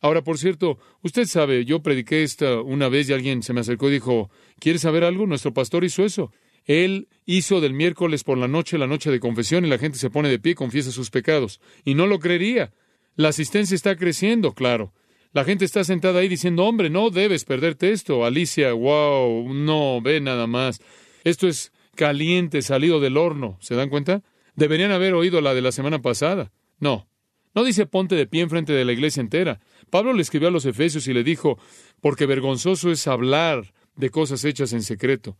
Ahora, 0.00 0.22
por 0.22 0.38
cierto, 0.38 0.78
usted 1.02 1.26
sabe, 1.26 1.64
yo 1.64 1.82
prediqué 1.82 2.22
esta 2.22 2.60
una 2.62 2.88
vez 2.88 3.08
y 3.08 3.12
alguien 3.12 3.42
se 3.42 3.52
me 3.52 3.60
acercó 3.60 3.88
y 3.88 3.94
dijo, 3.94 4.30
¿quieres 4.58 4.82
saber 4.82 5.04
algo? 5.04 5.26
Nuestro 5.26 5.52
pastor 5.52 5.84
hizo 5.84 6.04
eso. 6.04 6.32
Él 6.70 7.08
hizo 7.26 7.60
del 7.60 7.74
miércoles 7.74 8.22
por 8.22 8.38
la 8.38 8.46
noche 8.46 8.78
la 8.78 8.86
noche 8.86 9.10
de 9.10 9.18
confesión 9.18 9.64
y 9.64 9.68
la 9.68 9.76
gente 9.76 9.98
se 9.98 10.08
pone 10.08 10.28
de 10.28 10.38
pie 10.38 10.52
y 10.52 10.54
confiesa 10.54 10.92
sus 10.92 11.10
pecados. 11.10 11.60
Y 11.84 11.94
no 11.94 12.06
lo 12.06 12.20
creería. 12.20 12.72
La 13.16 13.30
asistencia 13.30 13.74
está 13.74 13.96
creciendo, 13.96 14.52
claro. 14.54 14.94
La 15.32 15.42
gente 15.42 15.64
está 15.64 15.82
sentada 15.82 16.20
ahí 16.20 16.28
diciendo, 16.28 16.64
hombre, 16.64 16.88
no 16.88 17.10
debes 17.10 17.44
perderte 17.44 17.90
esto. 17.90 18.24
Alicia, 18.24 18.72
wow, 18.72 19.52
no, 19.52 20.00
ve 20.00 20.20
nada 20.20 20.46
más. 20.46 20.80
Esto 21.24 21.48
es 21.48 21.72
caliente, 21.96 22.62
salido 22.62 23.00
del 23.00 23.16
horno. 23.16 23.58
¿Se 23.60 23.74
dan 23.74 23.88
cuenta? 23.88 24.22
Deberían 24.54 24.92
haber 24.92 25.14
oído 25.14 25.40
la 25.40 25.54
de 25.54 25.62
la 25.62 25.72
semana 25.72 26.00
pasada. 26.00 26.52
No. 26.78 27.08
No 27.52 27.64
dice 27.64 27.86
ponte 27.86 28.14
de 28.14 28.28
pie 28.28 28.42
enfrente 28.42 28.72
de 28.72 28.84
la 28.84 28.92
iglesia 28.92 29.20
entera. 29.20 29.58
Pablo 29.90 30.12
le 30.12 30.22
escribió 30.22 30.46
a 30.46 30.52
los 30.52 30.66
Efesios 30.66 31.08
y 31.08 31.14
le 31.14 31.24
dijo, 31.24 31.58
porque 32.00 32.26
vergonzoso 32.26 32.92
es 32.92 33.08
hablar 33.08 33.74
de 33.96 34.10
cosas 34.10 34.44
hechas 34.44 34.72
en 34.72 34.84
secreto. 34.84 35.36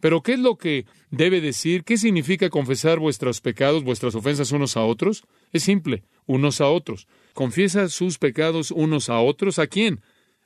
Pero 0.00 0.22
¿qué 0.22 0.34
es 0.34 0.38
lo 0.38 0.56
que 0.56 0.86
debe 1.10 1.40
decir? 1.40 1.84
¿Qué 1.84 1.96
significa 1.96 2.50
confesar 2.50 2.98
vuestros 2.98 3.40
pecados, 3.40 3.82
vuestras 3.82 4.14
ofensas 4.14 4.52
unos 4.52 4.76
a 4.76 4.84
otros? 4.84 5.24
Es 5.52 5.64
simple, 5.64 6.04
unos 6.26 6.60
a 6.60 6.68
otros. 6.68 7.08
Confiesa 7.34 7.88
sus 7.88 8.18
pecados 8.18 8.70
unos 8.70 9.08
a 9.08 9.20
otros. 9.20 9.58
¿A 9.58 9.66
quién? 9.66 10.00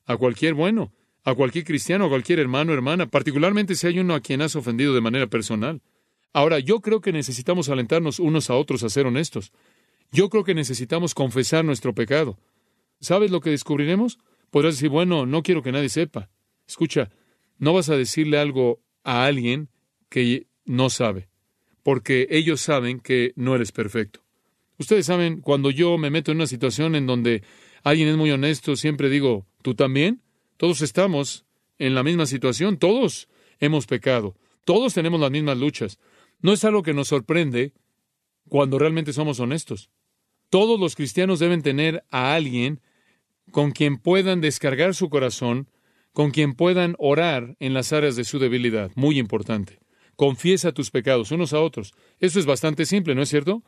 A 0.06 0.16
cualquier 0.16 0.54
bueno, 0.54 0.92
a 1.24 1.34
cualquier 1.34 1.64
cristiano, 1.64 2.06
a 2.06 2.08
cualquier 2.08 2.38
hermano 2.38 2.72
hermana, 2.72 3.06
particularmente 3.06 3.74
si 3.74 3.86
hay 3.86 3.98
uno 3.98 4.14
a 4.14 4.20
quien 4.20 4.40
has 4.40 4.56
ofendido 4.56 4.94
de 4.94 5.00
manera 5.00 5.26
personal. 5.26 5.82
Ahora, 6.32 6.58
yo 6.58 6.80
creo 6.80 7.02
que 7.02 7.12
necesitamos 7.12 7.68
alentarnos 7.68 8.18
unos 8.18 8.48
a 8.48 8.54
otros 8.54 8.82
a 8.82 8.88
ser 8.88 9.06
honestos. 9.06 9.52
Yo 10.10 10.30
creo 10.30 10.44
que 10.44 10.54
necesitamos 10.54 11.14
confesar 11.14 11.64
nuestro 11.64 11.94
pecado. 11.94 12.38
¿Sabes 13.00 13.30
lo 13.30 13.40
que 13.40 13.50
descubriremos? 13.50 14.18
Podrás 14.50 14.74
decir, 14.74 14.88
bueno, 14.88 15.26
no 15.26 15.42
quiero 15.42 15.62
que 15.62 15.72
nadie 15.72 15.90
sepa. 15.90 16.30
Escucha, 16.66 17.10
no 17.58 17.74
vas 17.74 17.90
a 17.90 17.96
decirle 17.96 18.38
algo 18.38 18.80
a 19.04 19.24
alguien 19.24 19.68
que 20.08 20.46
no 20.64 20.90
sabe, 20.90 21.28
porque 21.82 22.26
ellos 22.30 22.60
saben 22.60 23.00
que 23.00 23.32
no 23.36 23.54
eres 23.54 23.72
perfecto. 23.72 24.20
Ustedes 24.78 25.06
saben, 25.06 25.40
cuando 25.40 25.70
yo 25.70 25.98
me 25.98 26.10
meto 26.10 26.32
en 26.32 26.38
una 26.38 26.46
situación 26.46 26.94
en 26.94 27.06
donde 27.06 27.42
alguien 27.82 28.08
es 28.08 28.16
muy 28.16 28.30
honesto, 28.30 28.76
siempre 28.76 29.08
digo, 29.08 29.46
¿tú 29.62 29.74
también? 29.74 30.22
Todos 30.56 30.82
estamos 30.82 31.44
en 31.78 31.94
la 31.94 32.02
misma 32.02 32.26
situación, 32.26 32.78
todos 32.78 33.28
hemos 33.60 33.86
pecado, 33.86 34.36
todos 34.64 34.94
tenemos 34.94 35.20
las 35.20 35.30
mismas 35.30 35.58
luchas. 35.58 35.98
No 36.40 36.52
es 36.52 36.64
algo 36.64 36.82
que 36.82 36.94
nos 36.94 37.08
sorprende 37.08 37.72
cuando 38.48 38.78
realmente 38.78 39.12
somos 39.12 39.40
honestos. 39.40 39.90
Todos 40.50 40.78
los 40.78 40.96
cristianos 40.96 41.38
deben 41.38 41.62
tener 41.62 42.04
a 42.10 42.34
alguien 42.34 42.80
con 43.50 43.70
quien 43.70 43.98
puedan 43.98 44.40
descargar 44.40 44.94
su 44.94 45.08
corazón 45.08 45.68
con 46.12 46.30
quien 46.30 46.54
puedan 46.54 46.94
orar 46.98 47.56
en 47.58 47.74
las 47.74 47.92
áreas 47.92 48.16
de 48.16 48.24
su 48.24 48.38
debilidad. 48.38 48.90
Muy 48.94 49.18
importante. 49.18 49.78
Confiesa 50.16 50.72
tus 50.72 50.90
pecados 50.90 51.30
unos 51.30 51.52
a 51.52 51.60
otros. 51.60 51.92
Eso 52.20 52.38
es 52.38 52.46
bastante 52.46 52.86
simple, 52.86 53.14
¿no 53.14 53.22
es 53.22 53.28
cierto? 53.28 53.62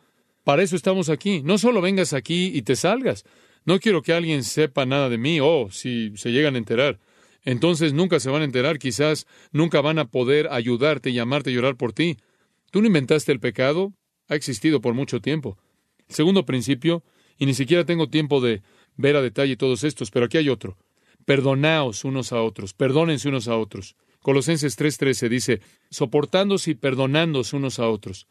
Para 0.44 0.62
eso 0.62 0.76
estamos 0.76 1.08
aquí. 1.08 1.42
No 1.42 1.58
solo 1.58 1.80
vengas 1.80 2.12
aquí 2.12 2.52
y 2.54 2.62
te 2.62 2.76
salgas. 2.76 3.24
No 3.64 3.80
quiero 3.80 4.02
que 4.02 4.12
alguien 4.12 4.44
sepa 4.44 4.84
nada 4.84 5.08
de 5.08 5.16
mí, 5.16 5.40
oh, 5.40 5.68
si 5.70 6.12
se 6.16 6.32
llegan 6.32 6.54
a 6.54 6.58
enterar. 6.58 7.00
Entonces 7.44 7.92
nunca 7.94 8.20
se 8.20 8.30
van 8.30 8.42
a 8.42 8.46
enterar, 8.46 8.78
quizás 8.78 9.26
nunca 9.52 9.80
van 9.80 9.98
a 9.98 10.06
poder 10.06 10.48
ayudarte, 10.50 11.12
llamarte 11.12 11.50
y 11.50 11.56
orar 11.56 11.76
por 11.76 11.92
ti. 11.92 12.18
Tú 12.70 12.80
no 12.80 12.86
inventaste 12.86 13.32
el 13.32 13.40
pecado, 13.40 13.92
ha 14.28 14.34
existido 14.34 14.80
por 14.80 14.94
mucho 14.94 15.20
tiempo. 15.20 15.58
Segundo 16.08 16.44
principio, 16.44 17.02
y 17.38 17.46
ni 17.46 17.54
siquiera 17.54 17.84
tengo 17.84 18.08
tiempo 18.08 18.40
de 18.40 18.62
ver 18.96 19.16
a 19.16 19.22
detalle 19.22 19.56
todos 19.56 19.84
estos, 19.84 20.10
pero 20.10 20.26
aquí 20.26 20.36
hay 20.38 20.48
otro. 20.48 20.76
Perdonaos 21.24 22.04
unos 22.04 22.32
a 22.32 22.42
otros, 22.42 22.74
perdónense 22.74 23.28
unos 23.28 23.48
a 23.48 23.56
otros. 23.56 23.96
Colosenses 24.20 24.76
3:13 24.78 25.28
dice, 25.28 25.60
soportándose 25.90 26.72
y 26.72 26.74
perdonándose 26.74 27.56
unos 27.56 27.78
a 27.78 27.88
otros. 27.88 28.26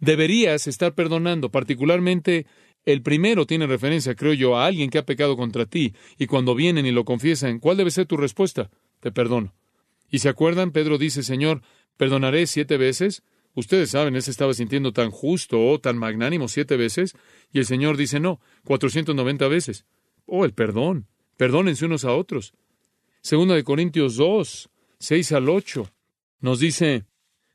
Deberías 0.00 0.66
estar 0.66 0.94
perdonando, 0.94 1.50
particularmente 1.50 2.46
el 2.84 3.02
primero 3.02 3.46
tiene 3.46 3.66
referencia, 3.66 4.14
creo 4.14 4.34
yo, 4.34 4.56
a 4.56 4.66
alguien 4.66 4.90
que 4.90 4.98
ha 4.98 5.06
pecado 5.06 5.36
contra 5.36 5.66
ti, 5.66 5.94
y 6.18 6.26
cuando 6.26 6.54
vienen 6.54 6.86
y 6.86 6.92
lo 6.92 7.04
confiesan, 7.04 7.58
¿cuál 7.58 7.76
debe 7.76 7.90
ser 7.90 8.06
tu 8.06 8.16
respuesta? 8.16 8.70
Te 9.00 9.10
perdono. 9.10 9.54
¿Y 10.10 10.18
se 10.18 10.28
acuerdan? 10.28 10.70
Pedro 10.70 10.98
dice, 10.98 11.22
Señor, 11.22 11.62
¿perdonaré 11.96 12.46
siete 12.46 12.76
veces? 12.76 13.22
Ustedes 13.54 13.90
saben, 13.90 14.16
él 14.16 14.22
se 14.22 14.30
estaba 14.30 14.52
sintiendo 14.52 14.92
tan 14.92 15.10
justo 15.10 15.64
o 15.64 15.78
tan 15.80 15.96
magnánimo 15.96 16.48
siete 16.48 16.76
veces, 16.76 17.14
y 17.52 17.58
el 17.58 17.66
Señor 17.66 17.96
dice, 17.96 18.20
no, 18.20 18.40
cuatrocientos 18.64 19.14
noventa 19.14 19.48
veces. 19.48 19.86
Oh, 20.26 20.44
el 20.44 20.52
perdón. 20.52 21.06
Perdónense 21.36 21.86
unos 21.86 22.04
a 22.04 22.12
otros. 22.12 22.54
Segunda 23.20 23.54
de 23.54 23.64
Corintios 23.64 24.16
2, 24.16 24.68
6 24.98 25.32
al 25.32 25.48
8, 25.48 25.90
nos 26.40 26.60
dice, 26.60 27.04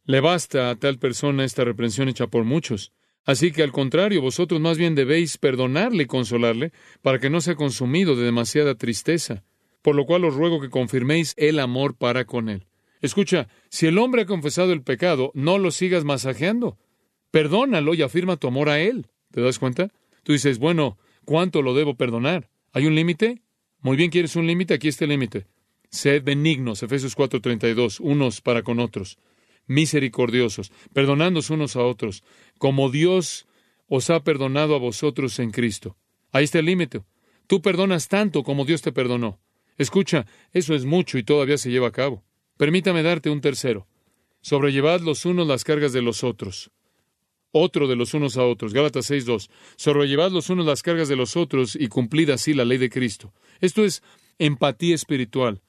le 0.05 0.19
basta 0.19 0.71
a 0.71 0.75
tal 0.75 0.97
persona 0.97 1.45
esta 1.45 1.63
reprensión 1.63 2.09
hecha 2.09 2.27
por 2.27 2.43
muchos. 2.43 2.91
Así 3.25 3.51
que 3.51 3.61
al 3.61 3.71
contrario, 3.71 4.21
vosotros 4.21 4.59
más 4.59 4.77
bien 4.77 4.95
debéis 4.95 5.37
perdonarle 5.37 6.03
y 6.03 6.07
consolarle, 6.07 6.71
para 7.03 7.19
que 7.19 7.29
no 7.29 7.41
sea 7.41 7.55
consumido 7.55 8.15
de 8.15 8.23
demasiada 8.23 8.73
tristeza. 8.75 9.43
Por 9.83 9.95
lo 9.95 10.05
cual 10.05 10.25
os 10.25 10.33
ruego 10.33 10.59
que 10.59 10.71
confirméis 10.71 11.35
el 11.37 11.59
amor 11.59 11.95
para 11.95 12.25
con 12.25 12.49
él. 12.49 12.65
Escucha, 13.01 13.47
si 13.69 13.85
el 13.85 13.97
hombre 13.99 14.23
ha 14.23 14.25
confesado 14.25 14.73
el 14.73 14.81
pecado, 14.81 15.31
no 15.35 15.59
lo 15.59 15.71
sigas 15.71 16.03
masajeando. 16.03 16.77
Perdónalo 17.31 17.93
y 17.93 18.01
afirma 18.01 18.37
tu 18.37 18.47
amor 18.47 18.69
a 18.69 18.79
él. 18.79 19.07
¿Te 19.31 19.41
das 19.41 19.59
cuenta? 19.59 19.91
Tú 20.23 20.33
dices, 20.33 20.57
bueno, 20.57 20.97
¿cuánto 21.23 21.61
lo 21.61 21.75
debo 21.75 21.95
perdonar? 21.95 22.49
¿Hay 22.73 22.87
un 22.87 22.95
límite? 22.95 23.41
Muy 23.81 23.95
bien, 23.95 24.09
¿quieres 24.09 24.35
un 24.35 24.45
límite? 24.45 24.73
Aquí 24.73 24.89
está 24.89 25.05
el 25.05 25.11
límite. 25.11 25.47
Sed 25.89 26.23
benignos, 26.23 26.83
Efesios 26.83 27.15
4:32, 27.15 27.99
unos 27.99 28.41
para 28.41 28.61
con 28.61 28.79
otros, 28.79 29.17
misericordiosos, 29.67 30.71
perdonándoos 30.93 31.49
unos 31.49 31.75
a 31.75 31.83
otros, 31.83 32.23
como 32.57 32.89
Dios 32.89 33.47
os 33.87 34.09
ha 34.09 34.23
perdonado 34.23 34.75
a 34.75 34.79
vosotros 34.79 35.39
en 35.39 35.51
Cristo. 35.51 35.95
Ahí 36.31 36.43
está 36.43 36.59
el 36.59 36.65
límite. 36.65 37.01
Tú 37.47 37.61
perdonas 37.61 38.07
tanto 38.07 38.43
como 38.43 38.65
Dios 38.65 38.81
te 38.81 38.91
perdonó. 38.91 39.39
Escucha, 39.77 40.27
eso 40.51 40.75
es 40.75 40.85
mucho 40.85 41.17
y 41.17 41.23
todavía 41.23 41.57
se 41.57 41.71
lleva 41.71 41.87
a 41.87 41.91
cabo. 41.91 42.23
Permítame 42.57 43.01
darte 43.01 43.29
un 43.29 43.41
tercero. 43.41 43.87
Sobrellevad 44.41 45.01
los 45.01 45.25
unos 45.25 45.47
las 45.47 45.63
cargas 45.63 45.93
de 45.93 46.01
los 46.01 46.23
otros. 46.23 46.69
Otro 47.51 47.87
de 47.87 47.95
los 47.95 48.13
unos 48.13 48.37
a 48.37 48.43
otros. 48.43 48.73
Gálatas 48.73 49.09
6.2. 49.09 49.49
Sobrellevad 49.75 50.31
los 50.31 50.49
unos 50.49 50.65
las 50.65 50.83
cargas 50.83 51.07
de 51.07 51.15
los 51.15 51.35
otros 51.35 51.75
y 51.75 51.87
cumplid 51.87 52.29
así 52.29 52.53
la 52.53 52.65
ley 52.65 52.77
de 52.77 52.89
Cristo. 52.89 53.33
Esto 53.59 53.83
es 53.83 54.03
empatía 54.37 54.95
espiritual. 54.95 55.61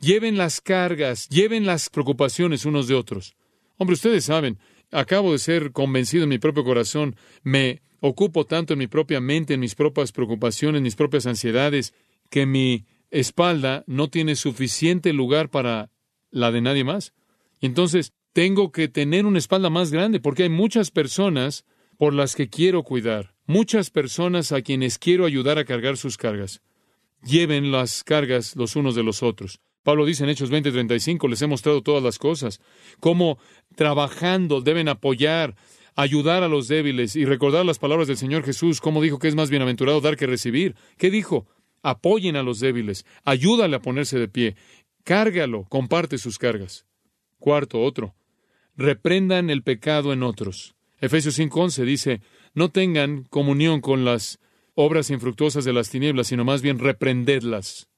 Lleven 0.00 0.36
las 0.36 0.60
cargas, 0.60 1.28
lleven 1.28 1.64
las 1.64 1.88
preocupaciones 1.88 2.64
unos 2.64 2.88
de 2.88 2.94
otros. 2.94 3.36
Hombre, 3.76 3.94
ustedes 3.94 4.24
saben, 4.24 4.58
acabo 4.90 5.32
de 5.32 5.38
ser 5.38 5.72
convencido 5.72 6.24
en 6.24 6.30
mi 6.30 6.38
propio 6.38 6.64
corazón, 6.64 7.16
me 7.42 7.82
ocupo 8.00 8.44
tanto 8.44 8.72
en 8.72 8.80
mi 8.80 8.88
propia 8.88 9.20
mente, 9.20 9.54
en 9.54 9.60
mis 9.60 9.76
propias 9.76 10.10
preocupaciones, 10.10 10.82
mis 10.82 10.96
propias 10.96 11.26
ansiedades, 11.26 11.94
que 12.30 12.46
mi 12.46 12.84
espalda 13.12 13.84
no 13.86 14.08
tiene 14.08 14.34
suficiente 14.34 15.12
lugar 15.12 15.50
para 15.50 15.90
la 16.30 16.50
de 16.50 16.62
nadie 16.62 16.82
más. 16.82 17.12
Entonces, 17.60 18.12
tengo 18.32 18.72
que 18.72 18.88
tener 18.88 19.26
una 19.26 19.38
espalda 19.38 19.70
más 19.70 19.90
grande 19.90 20.20
porque 20.20 20.44
hay 20.44 20.48
muchas 20.48 20.90
personas 20.90 21.64
por 21.98 22.14
las 22.14 22.34
que 22.34 22.48
quiero 22.48 22.82
cuidar, 22.82 23.34
muchas 23.46 23.90
personas 23.90 24.52
a 24.52 24.62
quienes 24.62 24.98
quiero 24.98 25.26
ayudar 25.26 25.58
a 25.58 25.64
cargar 25.64 25.96
sus 25.96 26.16
cargas. 26.16 26.62
Lleven 27.24 27.70
las 27.70 28.02
cargas 28.02 28.56
los 28.56 28.74
unos 28.74 28.94
de 28.94 29.02
los 29.02 29.22
otros. 29.22 29.60
Pablo 29.82 30.06
dice 30.06 30.24
en 30.24 30.30
Hechos 30.30 30.50
20:35, 30.50 31.28
les 31.28 31.42
he 31.42 31.46
mostrado 31.46 31.82
todas 31.82 32.02
las 32.02 32.18
cosas, 32.18 32.60
cómo 33.00 33.38
trabajando 33.76 34.60
deben 34.60 34.88
apoyar, 34.88 35.56
ayudar 35.94 36.42
a 36.42 36.48
los 36.48 36.68
débiles 36.68 37.16
y 37.16 37.24
recordar 37.24 37.64
las 37.64 37.78
palabras 37.78 38.08
del 38.08 38.16
Señor 38.16 38.44
Jesús, 38.44 38.80
cómo 38.80 39.02
dijo 39.02 39.18
que 39.18 39.28
es 39.28 39.34
más 39.34 39.50
bienaventurado 39.50 40.00
dar 40.00 40.16
que 40.16 40.26
recibir. 40.26 40.74
¿Qué 40.98 41.10
dijo? 41.10 41.46
Apoyen 41.82 42.36
a 42.36 42.44
los 42.44 42.60
débiles, 42.60 43.04
ayúdale 43.24 43.76
a 43.76 43.82
ponerse 43.82 44.18
de 44.18 44.28
pie, 44.28 44.56
Cárgalo, 45.04 45.64
comparte 45.68 46.16
sus 46.16 46.38
cargas. 46.38 46.86
Cuarto, 47.40 47.82
otro. 47.82 48.14
Reprendan 48.76 49.50
el 49.50 49.62
pecado 49.62 50.12
en 50.12 50.22
otros. 50.22 50.74
Efesios 51.00 51.38
5:11 51.38 51.84
dice, 51.84 52.20
no 52.54 52.70
tengan 52.70 53.24
comunión 53.24 53.80
con 53.80 54.04
las 54.04 54.38
obras 54.74 55.10
infructuosas 55.10 55.64
de 55.64 55.72
las 55.72 55.90
tinieblas, 55.90 56.28
sino 56.28 56.44
más 56.44 56.62
bien 56.62 56.78
reprendedlas. 56.78 57.88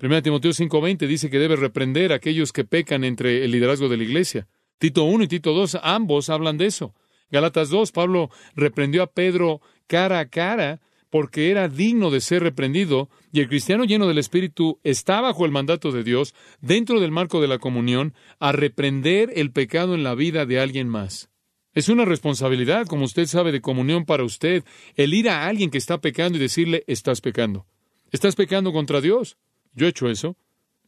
1 0.00 0.22
Timoteo 0.22 0.52
5:20 0.52 1.06
dice 1.06 1.30
que 1.30 1.38
debe 1.38 1.56
reprender 1.56 2.12
a 2.12 2.16
aquellos 2.16 2.52
que 2.52 2.64
pecan 2.64 3.04
entre 3.04 3.44
el 3.44 3.50
liderazgo 3.50 3.88
de 3.88 3.96
la 3.96 4.04
iglesia. 4.04 4.48
Tito 4.78 5.04
1 5.04 5.24
y 5.24 5.28
Tito 5.28 5.52
2 5.52 5.78
ambos 5.82 6.28
hablan 6.30 6.58
de 6.58 6.66
eso. 6.66 6.94
Galatas 7.30 7.70
2, 7.70 7.92
Pablo 7.92 8.30
reprendió 8.54 9.02
a 9.02 9.06
Pedro 9.06 9.60
cara 9.86 10.18
a 10.18 10.28
cara 10.28 10.80
porque 11.12 11.50
era 11.50 11.68
digno 11.68 12.10
de 12.10 12.22
ser 12.22 12.42
reprendido, 12.42 13.10
y 13.32 13.40
el 13.40 13.48
cristiano 13.48 13.84
lleno 13.84 14.08
del 14.08 14.16
Espíritu 14.16 14.80
está 14.82 15.20
bajo 15.20 15.44
el 15.44 15.50
mandato 15.52 15.92
de 15.92 16.04
Dios, 16.04 16.34
dentro 16.62 17.00
del 17.00 17.10
marco 17.10 17.42
de 17.42 17.48
la 17.48 17.58
comunión, 17.58 18.14
a 18.40 18.52
reprender 18.52 19.30
el 19.36 19.52
pecado 19.52 19.94
en 19.94 20.04
la 20.04 20.14
vida 20.14 20.46
de 20.46 20.58
alguien 20.58 20.88
más. 20.88 21.28
Es 21.74 21.90
una 21.90 22.06
responsabilidad, 22.06 22.86
como 22.86 23.04
usted 23.04 23.26
sabe, 23.26 23.52
de 23.52 23.60
comunión 23.60 24.06
para 24.06 24.24
usted, 24.24 24.64
el 24.96 25.12
ir 25.12 25.28
a 25.28 25.46
alguien 25.46 25.70
que 25.70 25.76
está 25.76 26.00
pecando 26.00 26.38
y 26.38 26.40
decirle, 26.40 26.82
estás 26.86 27.20
pecando. 27.20 27.66
Estás 28.10 28.34
pecando 28.34 28.72
contra 28.72 29.02
Dios. 29.02 29.36
Yo 29.74 29.84
he 29.84 29.90
hecho 29.90 30.08
eso. 30.08 30.38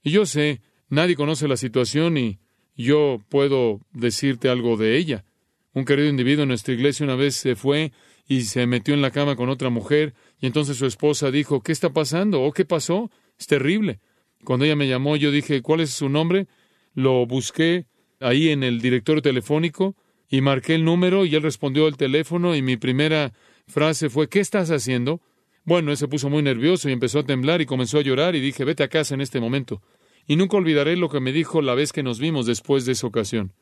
Y 0.03 0.11
yo 0.11 0.25
sé, 0.25 0.63
nadie 0.89 1.17
conoce 1.17 1.49
la 1.49 1.59
situación 1.59 2.17
y 2.17 2.39
yo 2.75 3.21
puedo 3.29 3.83
decirte 3.93 4.49
algo 4.49 4.79
de 4.79 4.97
ella. 4.97 5.27
Un 5.75 5.85
querido 5.85 6.09
individuo 6.09 6.45
en 6.45 6.49
nuestra 6.49 6.73
iglesia 6.73 7.05
una 7.05 7.15
vez 7.15 7.35
se 7.35 7.57
fue 7.57 7.93
y 8.27 8.43
se 8.43 8.67
metió 8.67 8.95
en 8.95 9.03
la 9.03 9.11
cama 9.11 9.37
con 9.37 9.49
otra 9.49 9.71
mujer 9.71 10.15
y 10.41 10.47
entonces 10.47 10.77
su 10.77 10.87
esposa 10.87 11.31
dijo, 11.31 11.61
¿qué 11.61 11.73
está 11.73 11.93
pasando? 11.93 12.43
¿O 12.43 12.53
qué 12.53 12.65
pasó? 12.65 13.11
Es 13.39 13.47
terrible. 13.47 14.01
Cuando 14.45 14.65
ella 14.65 14.77
me 14.77 14.89
llamó, 14.89 15.17
yo 15.17 15.31
dije, 15.31 15.63
¿cuál 15.63 15.81
es 15.81 15.91
su 15.91 16.09
nombre? 16.09 16.47
Lo 16.95 17.27
busqué 17.27 17.87
ahí 18.21 18.51
en 18.51 18.63
el 18.63 18.81
directorio 18.81 19.23
telefónico 19.23 19.97
y 20.29 20.41
marqué 20.41 20.75
el 20.75 20.85
número 20.85 21.25
y 21.25 21.35
él 21.35 21.43
respondió 21.43 21.87
al 21.87 21.97
teléfono 21.97 22.55
y 22.55 22.63
mi 22.63 22.77
primera 22.77 23.33
frase 23.67 24.11
fue, 24.11 24.29
¿qué 24.29 24.41
estás 24.41 24.71
haciendo? 24.71 25.21
Bueno, 25.65 25.91
él 25.91 25.97
se 25.97 26.09
puso 26.09 26.29
muy 26.29 26.43
nervioso 26.43 26.89
y 26.89 26.93
empezó 26.93 27.21
a 27.21 27.25
temblar 27.25 27.61
y 27.61 27.67
comenzó 27.67 27.99
a 27.99 28.03
llorar 28.03 28.35
y 28.35 28.41
dije, 28.41 28.65
vete 28.65 28.83
a 28.83 28.89
casa 28.89 29.15
en 29.15 29.21
este 29.21 29.41
momento. 29.41 29.83
Y 30.27 30.37
nunca 30.37 30.57
olvidaré 30.57 30.97
lo 30.97 31.09
que 31.09 31.21
me 31.21 31.33
dijo 31.33 31.63
la 31.63 31.75
vez 31.75 31.93
que 31.93 32.03
nos 32.03 32.19
vimos 32.19 32.47
después 32.47 32.85
de 32.87 32.93
esa 32.93 33.07
ocasión. 33.07 33.53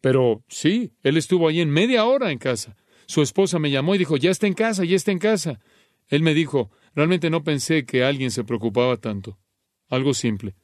Pero 0.00 0.44
sí, 0.48 0.92
él 1.02 1.16
estuvo 1.16 1.48
ahí 1.48 1.60
en 1.60 1.70
media 1.70 2.04
hora 2.04 2.30
en 2.30 2.38
casa. 2.38 2.76
Su 3.08 3.22
esposa 3.22 3.58
me 3.58 3.70
llamó 3.70 3.94
y 3.94 3.98
dijo, 3.98 4.18
ya 4.18 4.30
está 4.30 4.46
en 4.46 4.52
casa, 4.52 4.84
ya 4.84 4.94
está 4.94 5.10
en 5.10 5.18
casa. 5.18 5.60
Él 6.08 6.22
me 6.22 6.34
dijo, 6.34 6.70
realmente 6.94 7.30
no 7.30 7.42
pensé 7.42 7.86
que 7.86 8.04
alguien 8.04 8.30
se 8.30 8.44
preocupaba 8.44 8.98
tanto. 8.98 9.38
Algo 9.88 10.12
simple. 10.12 10.54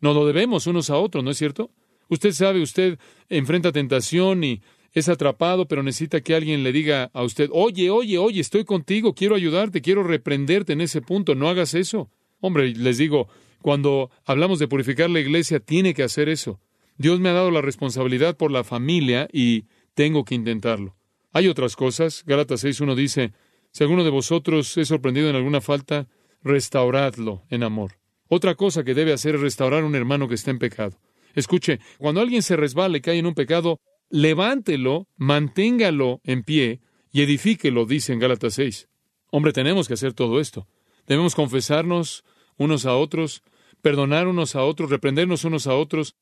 No 0.00 0.14
lo 0.14 0.24
debemos 0.26 0.66
unos 0.66 0.88
a 0.88 0.96
otros, 0.96 1.22
¿no 1.22 1.30
es 1.30 1.36
cierto? 1.36 1.70
Usted 2.08 2.32
sabe, 2.32 2.62
usted 2.62 2.98
enfrenta 3.28 3.72
tentación 3.72 4.42
y 4.42 4.62
es 4.94 5.10
atrapado, 5.10 5.68
pero 5.68 5.82
necesita 5.82 6.22
que 6.22 6.34
alguien 6.34 6.62
le 6.62 6.72
diga 6.72 7.10
a 7.12 7.22
usted, 7.24 7.50
oye, 7.52 7.90
oye, 7.90 8.16
oye, 8.16 8.40
estoy 8.40 8.64
contigo, 8.64 9.14
quiero 9.14 9.34
ayudarte, 9.34 9.82
quiero 9.82 10.02
reprenderte 10.02 10.72
en 10.72 10.80
ese 10.80 11.02
punto, 11.02 11.34
no 11.34 11.50
hagas 11.50 11.74
eso. 11.74 12.10
Hombre, 12.40 12.70
les 12.74 12.96
digo, 12.96 13.28
cuando 13.60 14.10
hablamos 14.24 14.58
de 14.58 14.66
purificar 14.66 15.10
la 15.10 15.20
iglesia, 15.20 15.60
tiene 15.60 15.92
que 15.92 16.04
hacer 16.04 16.30
eso. 16.30 16.58
Dios 16.96 17.20
me 17.20 17.28
ha 17.28 17.34
dado 17.34 17.50
la 17.50 17.60
responsabilidad 17.60 18.38
por 18.38 18.50
la 18.50 18.64
familia 18.64 19.28
y 19.30 19.66
tengo 19.94 20.24
que 20.24 20.34
intentarlo. 20.34 20.96
Hay 21.32 21.48
otras 21.48 21.76
cosas. 21.76 22.22
Gálatas 22.26 22.64
6.1 22.64 22.94
dice, 22.94 23.32
si 23.70 23.82
alguno 23.82 24.04
de 24.04 24.10
vosotros 24.10 24.76
es 24.76 24.88
sorprendido 24.88 25.30
en 25.30 25.36
alguna 25.36 25.60
falta, 25.60 26.08
restauradlo 26.42 27.42
en 27.48 27.62
amor. 27.62 27.98
Otra 28.28 28.54
cosa 28.54 28.84
que 28.84 28.94
debe 28.94 29.12
hacer 29.12 29.34
es 29.34 29.40
restaurar 29.40 29.82
a 29.82 29.86
un 29.86 29.94
hermano 29.94 30.28
que 30.28 30.34
está 30.34 30.50
en 30.50 30.58
pecado. 30.58 30.98
Escuche, 31.34 31.80
cuando 31.98 32.20
alguien 32.20 32.42
se 32.42 32.56
resbala 32.56 32.98
y 32.98 33.00
cae 33.00 33.18
en 33.18 33.26
un 33.26 33.34
pecado, 33.34 33.80
levántelo, 34.10 35.08
manténgalo 35.16 36.20
en 36.24 36.42
pie 36.42 36.80
y 37.10 37.22
edifíquelo, 37.22 37.86
dice 37.86 38.12
en 38.12 38.18
Gálatas 38.18 38.54
6. 38.54 38.88
Hombre, 39.30 39.52
tenemos 39.52 39.88
que 39.88 39.94
hacer 39.94 40.12
todo 40.12 40.40
esto. 40.40 40.68
Debemos 41.06 41.34
confesarnos 41.34 42.24
unos 42.58 42.84
a 42.84 42.94
otros, 42.94 43.42
perdonar 43.80 44.28
unos 44.28 44.54
a 44.54 44.64
otros, 44.64 44.90
reprendernos 44.90 45.44
unos 45.44 45.66
a 45.66 45.74
otros, 45.74 46.14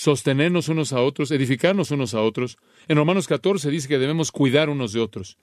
sostenernos 0.00 0.70
unos 0.70 0.94
a 0.94 1.02
otros, 1.02 1.30
edificarnos 1.30 1.90
unos 1.90 2.14
a 2.14 2.22
otros. 2.22 2.56
En 2.88 2.96
Romanos 2.96 3.28
14 3.28 3.70
dice 3.70 3.86
que 3.86 3.98
debemos 3.98 4.32
cuidar 4.32 4.70
unos 4.70 4.94
de 4.94 5.00
otros. 5.00 5.36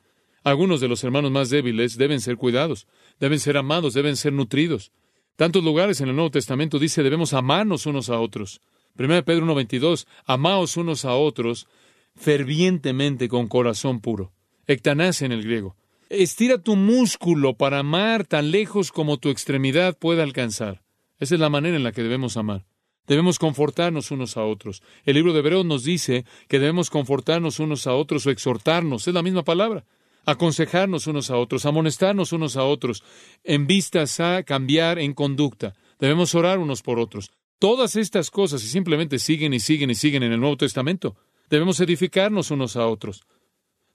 Algunos 0.43 0.81
de 0.81 0.87
los 0.87 1.03
hermanos 1.03 1.29
más 1.29 1.51
débiles 1.51 1.95
deben 1.95 2.19
ser 2.21 2.37
cuidados, 2.37 2.87
deben 3.19 3.39
ser 3.39 3.55
amados, 3.55 3.93
deben 3.93 4.15
ser 4.15 4.33
nutridos. 4.33 4.91
Tantos 5.35 5.63
lugares 5.63 6.01
en 6.01 6.09
el 6.09 6.15
Nuevo 6.15 6.31
Testamento 6.31 6.79
dice 6.79 7.03
debemos 7.03 7.33
amarnos 7.33 7.85
unos 7.85 8.09
a 8.09 8.19
otros. 8.19 8.59
1 8.97 9.25
Pedro 9.25 9.45
1.22, 9.45 10.07
amaos 10.25 10.75
unos 10.75 11.05
a 11.05 11.13
otros 11.13 11.67
fervientemente 12.15 13.27
con 13.29 13.47
corazón 13.47 13.99
puro. 13.99 14.31
Ectanase 14.65 15.27
en 15.27 15.33
el 15.33 15.43
griego. 15.43 15.75
Estira 16.09 16.57
tu 16.57 16.75
músculo 16.75 17.53
para 17.53 17.77
amar 17.77 18.25
tan 18.25 18.49
lejos 18.49 18.91
como 18.91 19.17
tu 19.17 19.29
extremidad 19.29 19.95
pueda 19.99 20.23
alcanzar. 20.23 20.81
Esa 21.19 21.35
es 21.35 21.41
la 21.41 21.49
manera 21.49 21.77
en 21.77 21.83
la 21.83 21.91
que 21.91 22.01
debemos 22.01 22.37
amar. 22.37 22.65
Debemos 23.07 23.39
confortarnos 23.39 24.11
unos 24.11 24.35
a 24.35 24.43
otros. 24.43 24.83
El 25.05 25.15
libro 25.15 25.31
de 25.31 25.39
Hebreos 25.39 25.65
nos 25.65 25.83
dice 25.83 26.25
que 26.49 26.59
debemos 26.59 26.89
confortarnos 26.89 27.59
unos 27.59 27.87
a 27.87 27.93
otros 27.93 28.25
o 28.27 28.31
exhortarnos. 28.31 29.07
Es 29.07 29.13
la 29.13 29.23
misma 29.23 29.43
palabra. 29.43 29.85
Aconsejarnos 30.25 31.07
unos 31.07 31.31
a 31.31 31.37
otros, 31.37 31.65
amonestarnos 31.65 32.33
unos 32.33 32.57
a 32.57 32.65
otros, 32.65 33.03
en 33.45 33.65
vistas 33.65 34.19
a 34.19 34.43
cambiar 34.43 34.99
en 34.99 35.13
conducta. 35.13 35.73
Debemos 35.99 36.35
orar 36.35 36.59
unos 36.59 36.81
por 36.81 36.99
otros. 36.99 37.31
Todas 37.59 37.95
estas 37.95 38.29
cosas 38.29 38.61
y 38.63 38.67
simplemente 38.67 39.19
siguen 39.19 39.53
y 39.53 39.61
siguen 39.61 39.89
y 39.89 39.95
siguen 39.95 40.23
en 40.23 40.33
el 40.33 40.39
Nuevo 40.41 40.57
Testamento. 40.57 41.15
Debemos 41.49 41.79
edificarnos 41.79 42.51
unos 42.51 42.75
a 42.75 42.87
otros. 42.87 43.23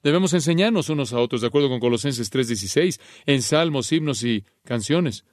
Debemos 0.02 0.32
enseñarnos 0.32 0.88
unos 0.88 1.12
a 1.12 1.20
otros, 1.20 1.42
de 1.42 1.46
acuerdo 1.46 1.68
con 1.68 1.78
Colosenses 1.78 2.30
3:16, 2.30 2.98
en 3.26 3.42
salmos, 3.42 3.92
himnos 3.92 4.24
y 4.24 4.44
canciones. 4.64 5.24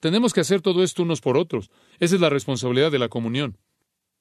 Tenemos 0.00 0.32
que 0.32 0.40
hacer 0.40 0.60
todo 0.60 0.82
esto 0.82 1.02
unos 1.02 1.20
por 1.20 1.36
otros. 1.36 1.70
Esa 1.98 2.14
es 2.14 2.20
la 2.20 2.30
responsabilidad 2.30 2.90
de 2.92 2.98
la 2.98 3.08
comunión. 3.08 3.58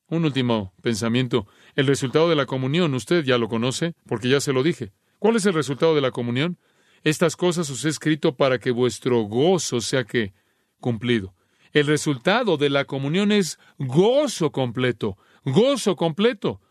Un 0.09 0.25
último 0.25 0.73
pensamiento. 0.81 1.47
El 1.75 1.87
resultado 1.87 2.29
de 2.29 2.35
la 2.35 2.45
comunión, 2.45 2.93
usted 2.93 3.23
ya 3.23 3.37
lo 3.37 3.49
conoce, 3.49 3.93
porque 4.07 4.29
ya 4.29 4.39
se 4.39 4.53
lo 4.53 4.63
dije. 4.63 4.91
¿Cuál 5.19 5.35
es 5.35 5.45
el 5.45 5.53
resultado 5.53 5.95
de 5.95 6.01
la 6.01 6.11
comunión? 6.11 6.57
Estas 7.03 7.35
cosas 7.35 7.69
os 7.69 7.85
he 7.85 7.89
escrito 7.89 8.35
para 8.35 8.59
que 8.59 8.71
vuestro 8.71 9.21
gozo 9.21 9.81
sea 9.81 10.03
que 10.03 10.33
cumplido. 10.79 11.35
El 11.73 11.87
resultado 11.87 12.57
de 12.57 12.69
la 12.69 12.85
comunión 12.85 13.31
es 13.31 13.59
gozo 13.77 14.51
completo, 14.51 15.17
gozo 15.43 15.95
completo. 15.95 16.61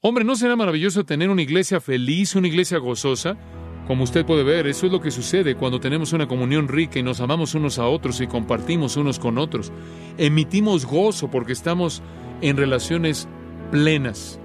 Hombre, 0.00 0.24
¿no 0.24 0.36
será 0.36 0.56
maravilloso 0.56 1.04
tener 1.04 1.30
una 1.30 1.42
iglesia 1.42 1.80
feliz, 1.80 2.34
una 2.34 2.48
iglesia 2.48 2.78
gozosa? 2.78 3.36
Como 3.86 4.04
usted 4.04 4.24
puede 4.24 4.44
ver, 4.44 4.68
eso 4.68 4.86
es 4.86 4.92
lo 4.92 5.00
que 5.00 5.10
sucede 5.10 5.56
cuando 5.56 5.80
tenemos 5.80 6.12
una 6.12 6.28
comunión 6.28 6.68
rica 6.68 6.98
y 6.98 7.02
nos 7.02 7.20
amamos 7.20 7.54
unos 7.54 7.78
a 7.78 7.86
otros 7.86 8.20
y 8.20 8.28
compartimos 8.28 8.96
unos 8.96 9.18
con 9.18 9.38
otros. 9.38 9.72
Emitimos 10.18 10.86
gozo 10.86 11.30
porque 11.30 11.52
estamos 11.52 12.00
en 12.42 12.56
relaciones 12.56 13.28
plenas. 13.72 14.38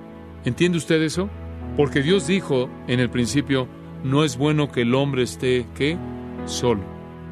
¿Entiende 0.44 0.80
usted 0.80 1.02
eso? 1.04 1.30
Porque 1.76 2.02
Dios 2.02 2.26
dijo 2.26 2.70
en 2.88 3.00
el 3.00 3.12
principio, 3.12 3.68
no 4.04 4.24
es 4.24 4.38
bueno 4.38 4.72
que 4.72 4.82
el 4.82 4.96
hombre 4.96 5.24
esté, 5.24 5.68
¿qué? 5.76 5.98
Solo. 6.46 6.82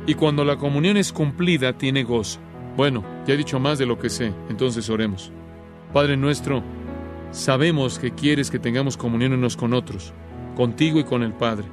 Y 0.05 0.13
cuando 0.13 0.45
la 0.45 0.57
comunión 0.57 0.97
es 0.97 1.11
cumplida, 1.11 1.77
tiene 1.77 2.03
gozo. 2.03 2.39
Bueno, 2.77 3.03
ya 3.25 3.33
he 3.33 3.37
dicho 3.37 3.59
más 3.59 3.79
de 3.79 3.87
lo 3.87 3.97
que 3.97 4.09
sé, 4.09 4.31
entonces 4.49 4.89
oremos. 4.89 5.31
Padre 5.91 6.17
nuestro, 6.17 6.61
sabemos 7.31 7.97
que 7.97 8.11
quieres 8.11 8.51
que 8.51 8.59
tengamos 8.59 8.97
comunión 8.97 9.33
unos 9.33 9.57
con 9.57 9.73
otros, 9.73 10.13
contigo 10.55 10.99
y 10.99 11.05
con 11.05 11.23
el 11.23 11.33
Padre. 11.33 11.65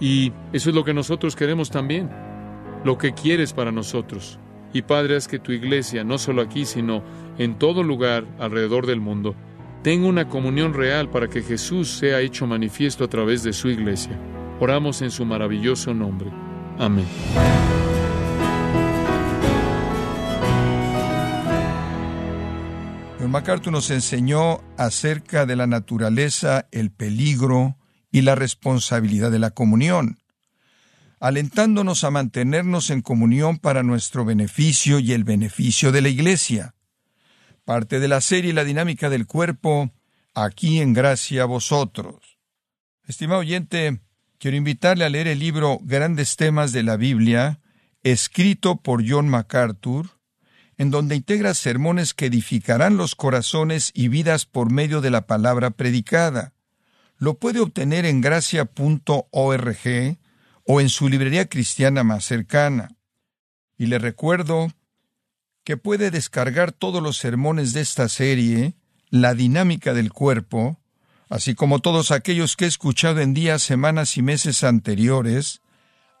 Y 0.00 0.32
eso 0.52 0.70
es 0.70 0.76
lo 0.76 0.84
que 0.84 0.94
nosotros 0.94 1.34
queremos 1.34 1.70
también, 1.70 2.10
lo 2.84 2.98
que 2.98 3.12
quieres 3.12 3.52
para 3.52 3.72
nosotros. 3.72 4.38
Y 4.72 4.82
Padre, 4.82 5.16
haz 5.16 5.28
que 5.28 5.38
tu 5.38 5.52
iglesia, 5.52 6.04
no 6.04 6.18
solo 6.18 6.42
aquí, 6.42 6.64
sino 6.64 7.02
en 7.38 7.58
todo 7.58 7.82
lugar 7.82 8.24
alrededor 8.38 8.86
del 8.86 9.00
mundo, 9.00 9.34
tenga 9.82 10.06
una 10.06 10.28
comunión 10.28 10.74
real 10.74 11.08
para 11.08 11.28
que 11.28 11.42
Jesús 11.42 11.88
sea 11.90 12.20
hecho 12.20 12.46
manifiesto 12.46 13.04
a 13.04 13.08
través 13.08 13.42
de 13.42 13.52
su 13.52 13.68
iglesia. 13.68 14.18
Oramos 14.60 15.02
en 15.02 15.10
su 15.10 15.24
maravilloso 15.24 15.94
nombre. 15.94 16.30
Amén. 16.78 17.06
John 23.18 23.30
MacArthur 23.30 23.72
nos 23.72 23.90
enseñó 23.90 24.60
acerca 24.76 25.46
de 25.46 25.56
la 25.56 25.66
naturaleza, 25.66 26.66
el 26.72 26.90
peligro 26.90 27.76
y 28.10 28.22
la 28.22 28.34
responsabilidad 28.34 29.30
de 29.30 29.38
la 29.38 29.50
comunión, 29.50 30.18
alentándonos 31.20 32.04
a 32.04 32.10
mantenernos 32.10 32.90
en 32.90 33.02
comunión 33.02 33.58
para 33.58 33.82
nuestro 33.82 34.24
beneficio 34.24 34.98
y 34.98 35.12
el 35.12 35.24
beneficio 35.24 35.92
de 35.92 36.02
la 36.02 36.08
Iglesia. 36.08 36.74
Parte 37.64 38.00
de 38.00 38.08
la 38.08 38.20
serie 38.20 38.52
La 38.52 38.64
dinámica 38.64 39.10
del 39.10 39.26
cuerpo, 39.26 39.92
aquí 40.34 40.80
en 40.80 40.94
gracia 40.94 41.42
a 41.42 41.46
vosotros. 41.46 42.38
Estimado 43.04 43.40
oyente, 43.40 44.00
quiero 44.38 44.56
invitarle 44.56 45.04
a 45.04 45.08
leer 45.08 45.28
el 45.28 45.38
libro 45.38 45.78
Grandes 45.82 46.36
temas 46.36 46.72
de 46.72 46.82
la 46.82 46.96
Biblia, 46.96 47.60
escrito 48.02 48.76
por 48.76 49.02
John 49.06 49.28
MacArthur, 49.28 50.18
en 50.76 50.90
donde 50.90 51.16
integra 51.16 51.54
sermones 51.54 52.14
que 52.14 52.26
edificarán 52.26 52.96
los 52.96 53.16
corazones 53.16 53.90
y 53.94 54.08
vidas 54.08 54.46
por 54.46 54.70
medio 54.70 55.00
de 55.00 55.10
la 55.10 55.26
palabra 55.26 55.70
predicada. 55.70 56.54
Lo 57.18 57.34
puede 57.34 57.60
obtener 57.60 58.06
en 58.06 58.20
gracia.org 58.20 59.78
o 60.64 60.80
en 60.80 60.88
su 60.88 61.08
librería 61.08 61.48
cristiana 61.48 62.04
más 62.04 62.24
cercana. 62.24 62.96
Y 63.76 63.86
le 63.86 63.98
recuerdo 63.98 64.68
que 65.64 65.76
puede 65.76 66.10
descargar 66.10 66.72
todos 66.72 67.02
los 67.02 67.18
sermones 67.18 67.72
de 67.72 67.80
esta 67.80 68.08
serie, 68.08 68.74
La 69.10 69.34
dinámica 69.34 69.94
del 69.94 70.12
cuerpo, 70.12 70.78
así 71.28 71.54
como 71.54 71.80
todos 71.80 72.10
aquellos 72.10 72.56
que 72.56 72.66
he 72.66 72.68
escuchado 72.68 73.20
en 73.20 73.34
días, 73.34 73.62
semanas 73.62 74.16
y 74.16 74.22
meses 74.22 74.64
anteriores, 74.64 75.62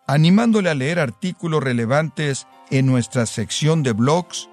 animándole 0.06 0.70
a 0.70 0.74
leer 0.74 0.98
artículos 0.98 1.62
relevantes 1.62 2.46
en 2.70 2.86
nuestra 2.86 3.26
sección 3.26 3.82
de 3.82 3.92
blogs 3.92 4.48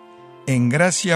en 0.48 0.70
gracia.org. 0.70 1.16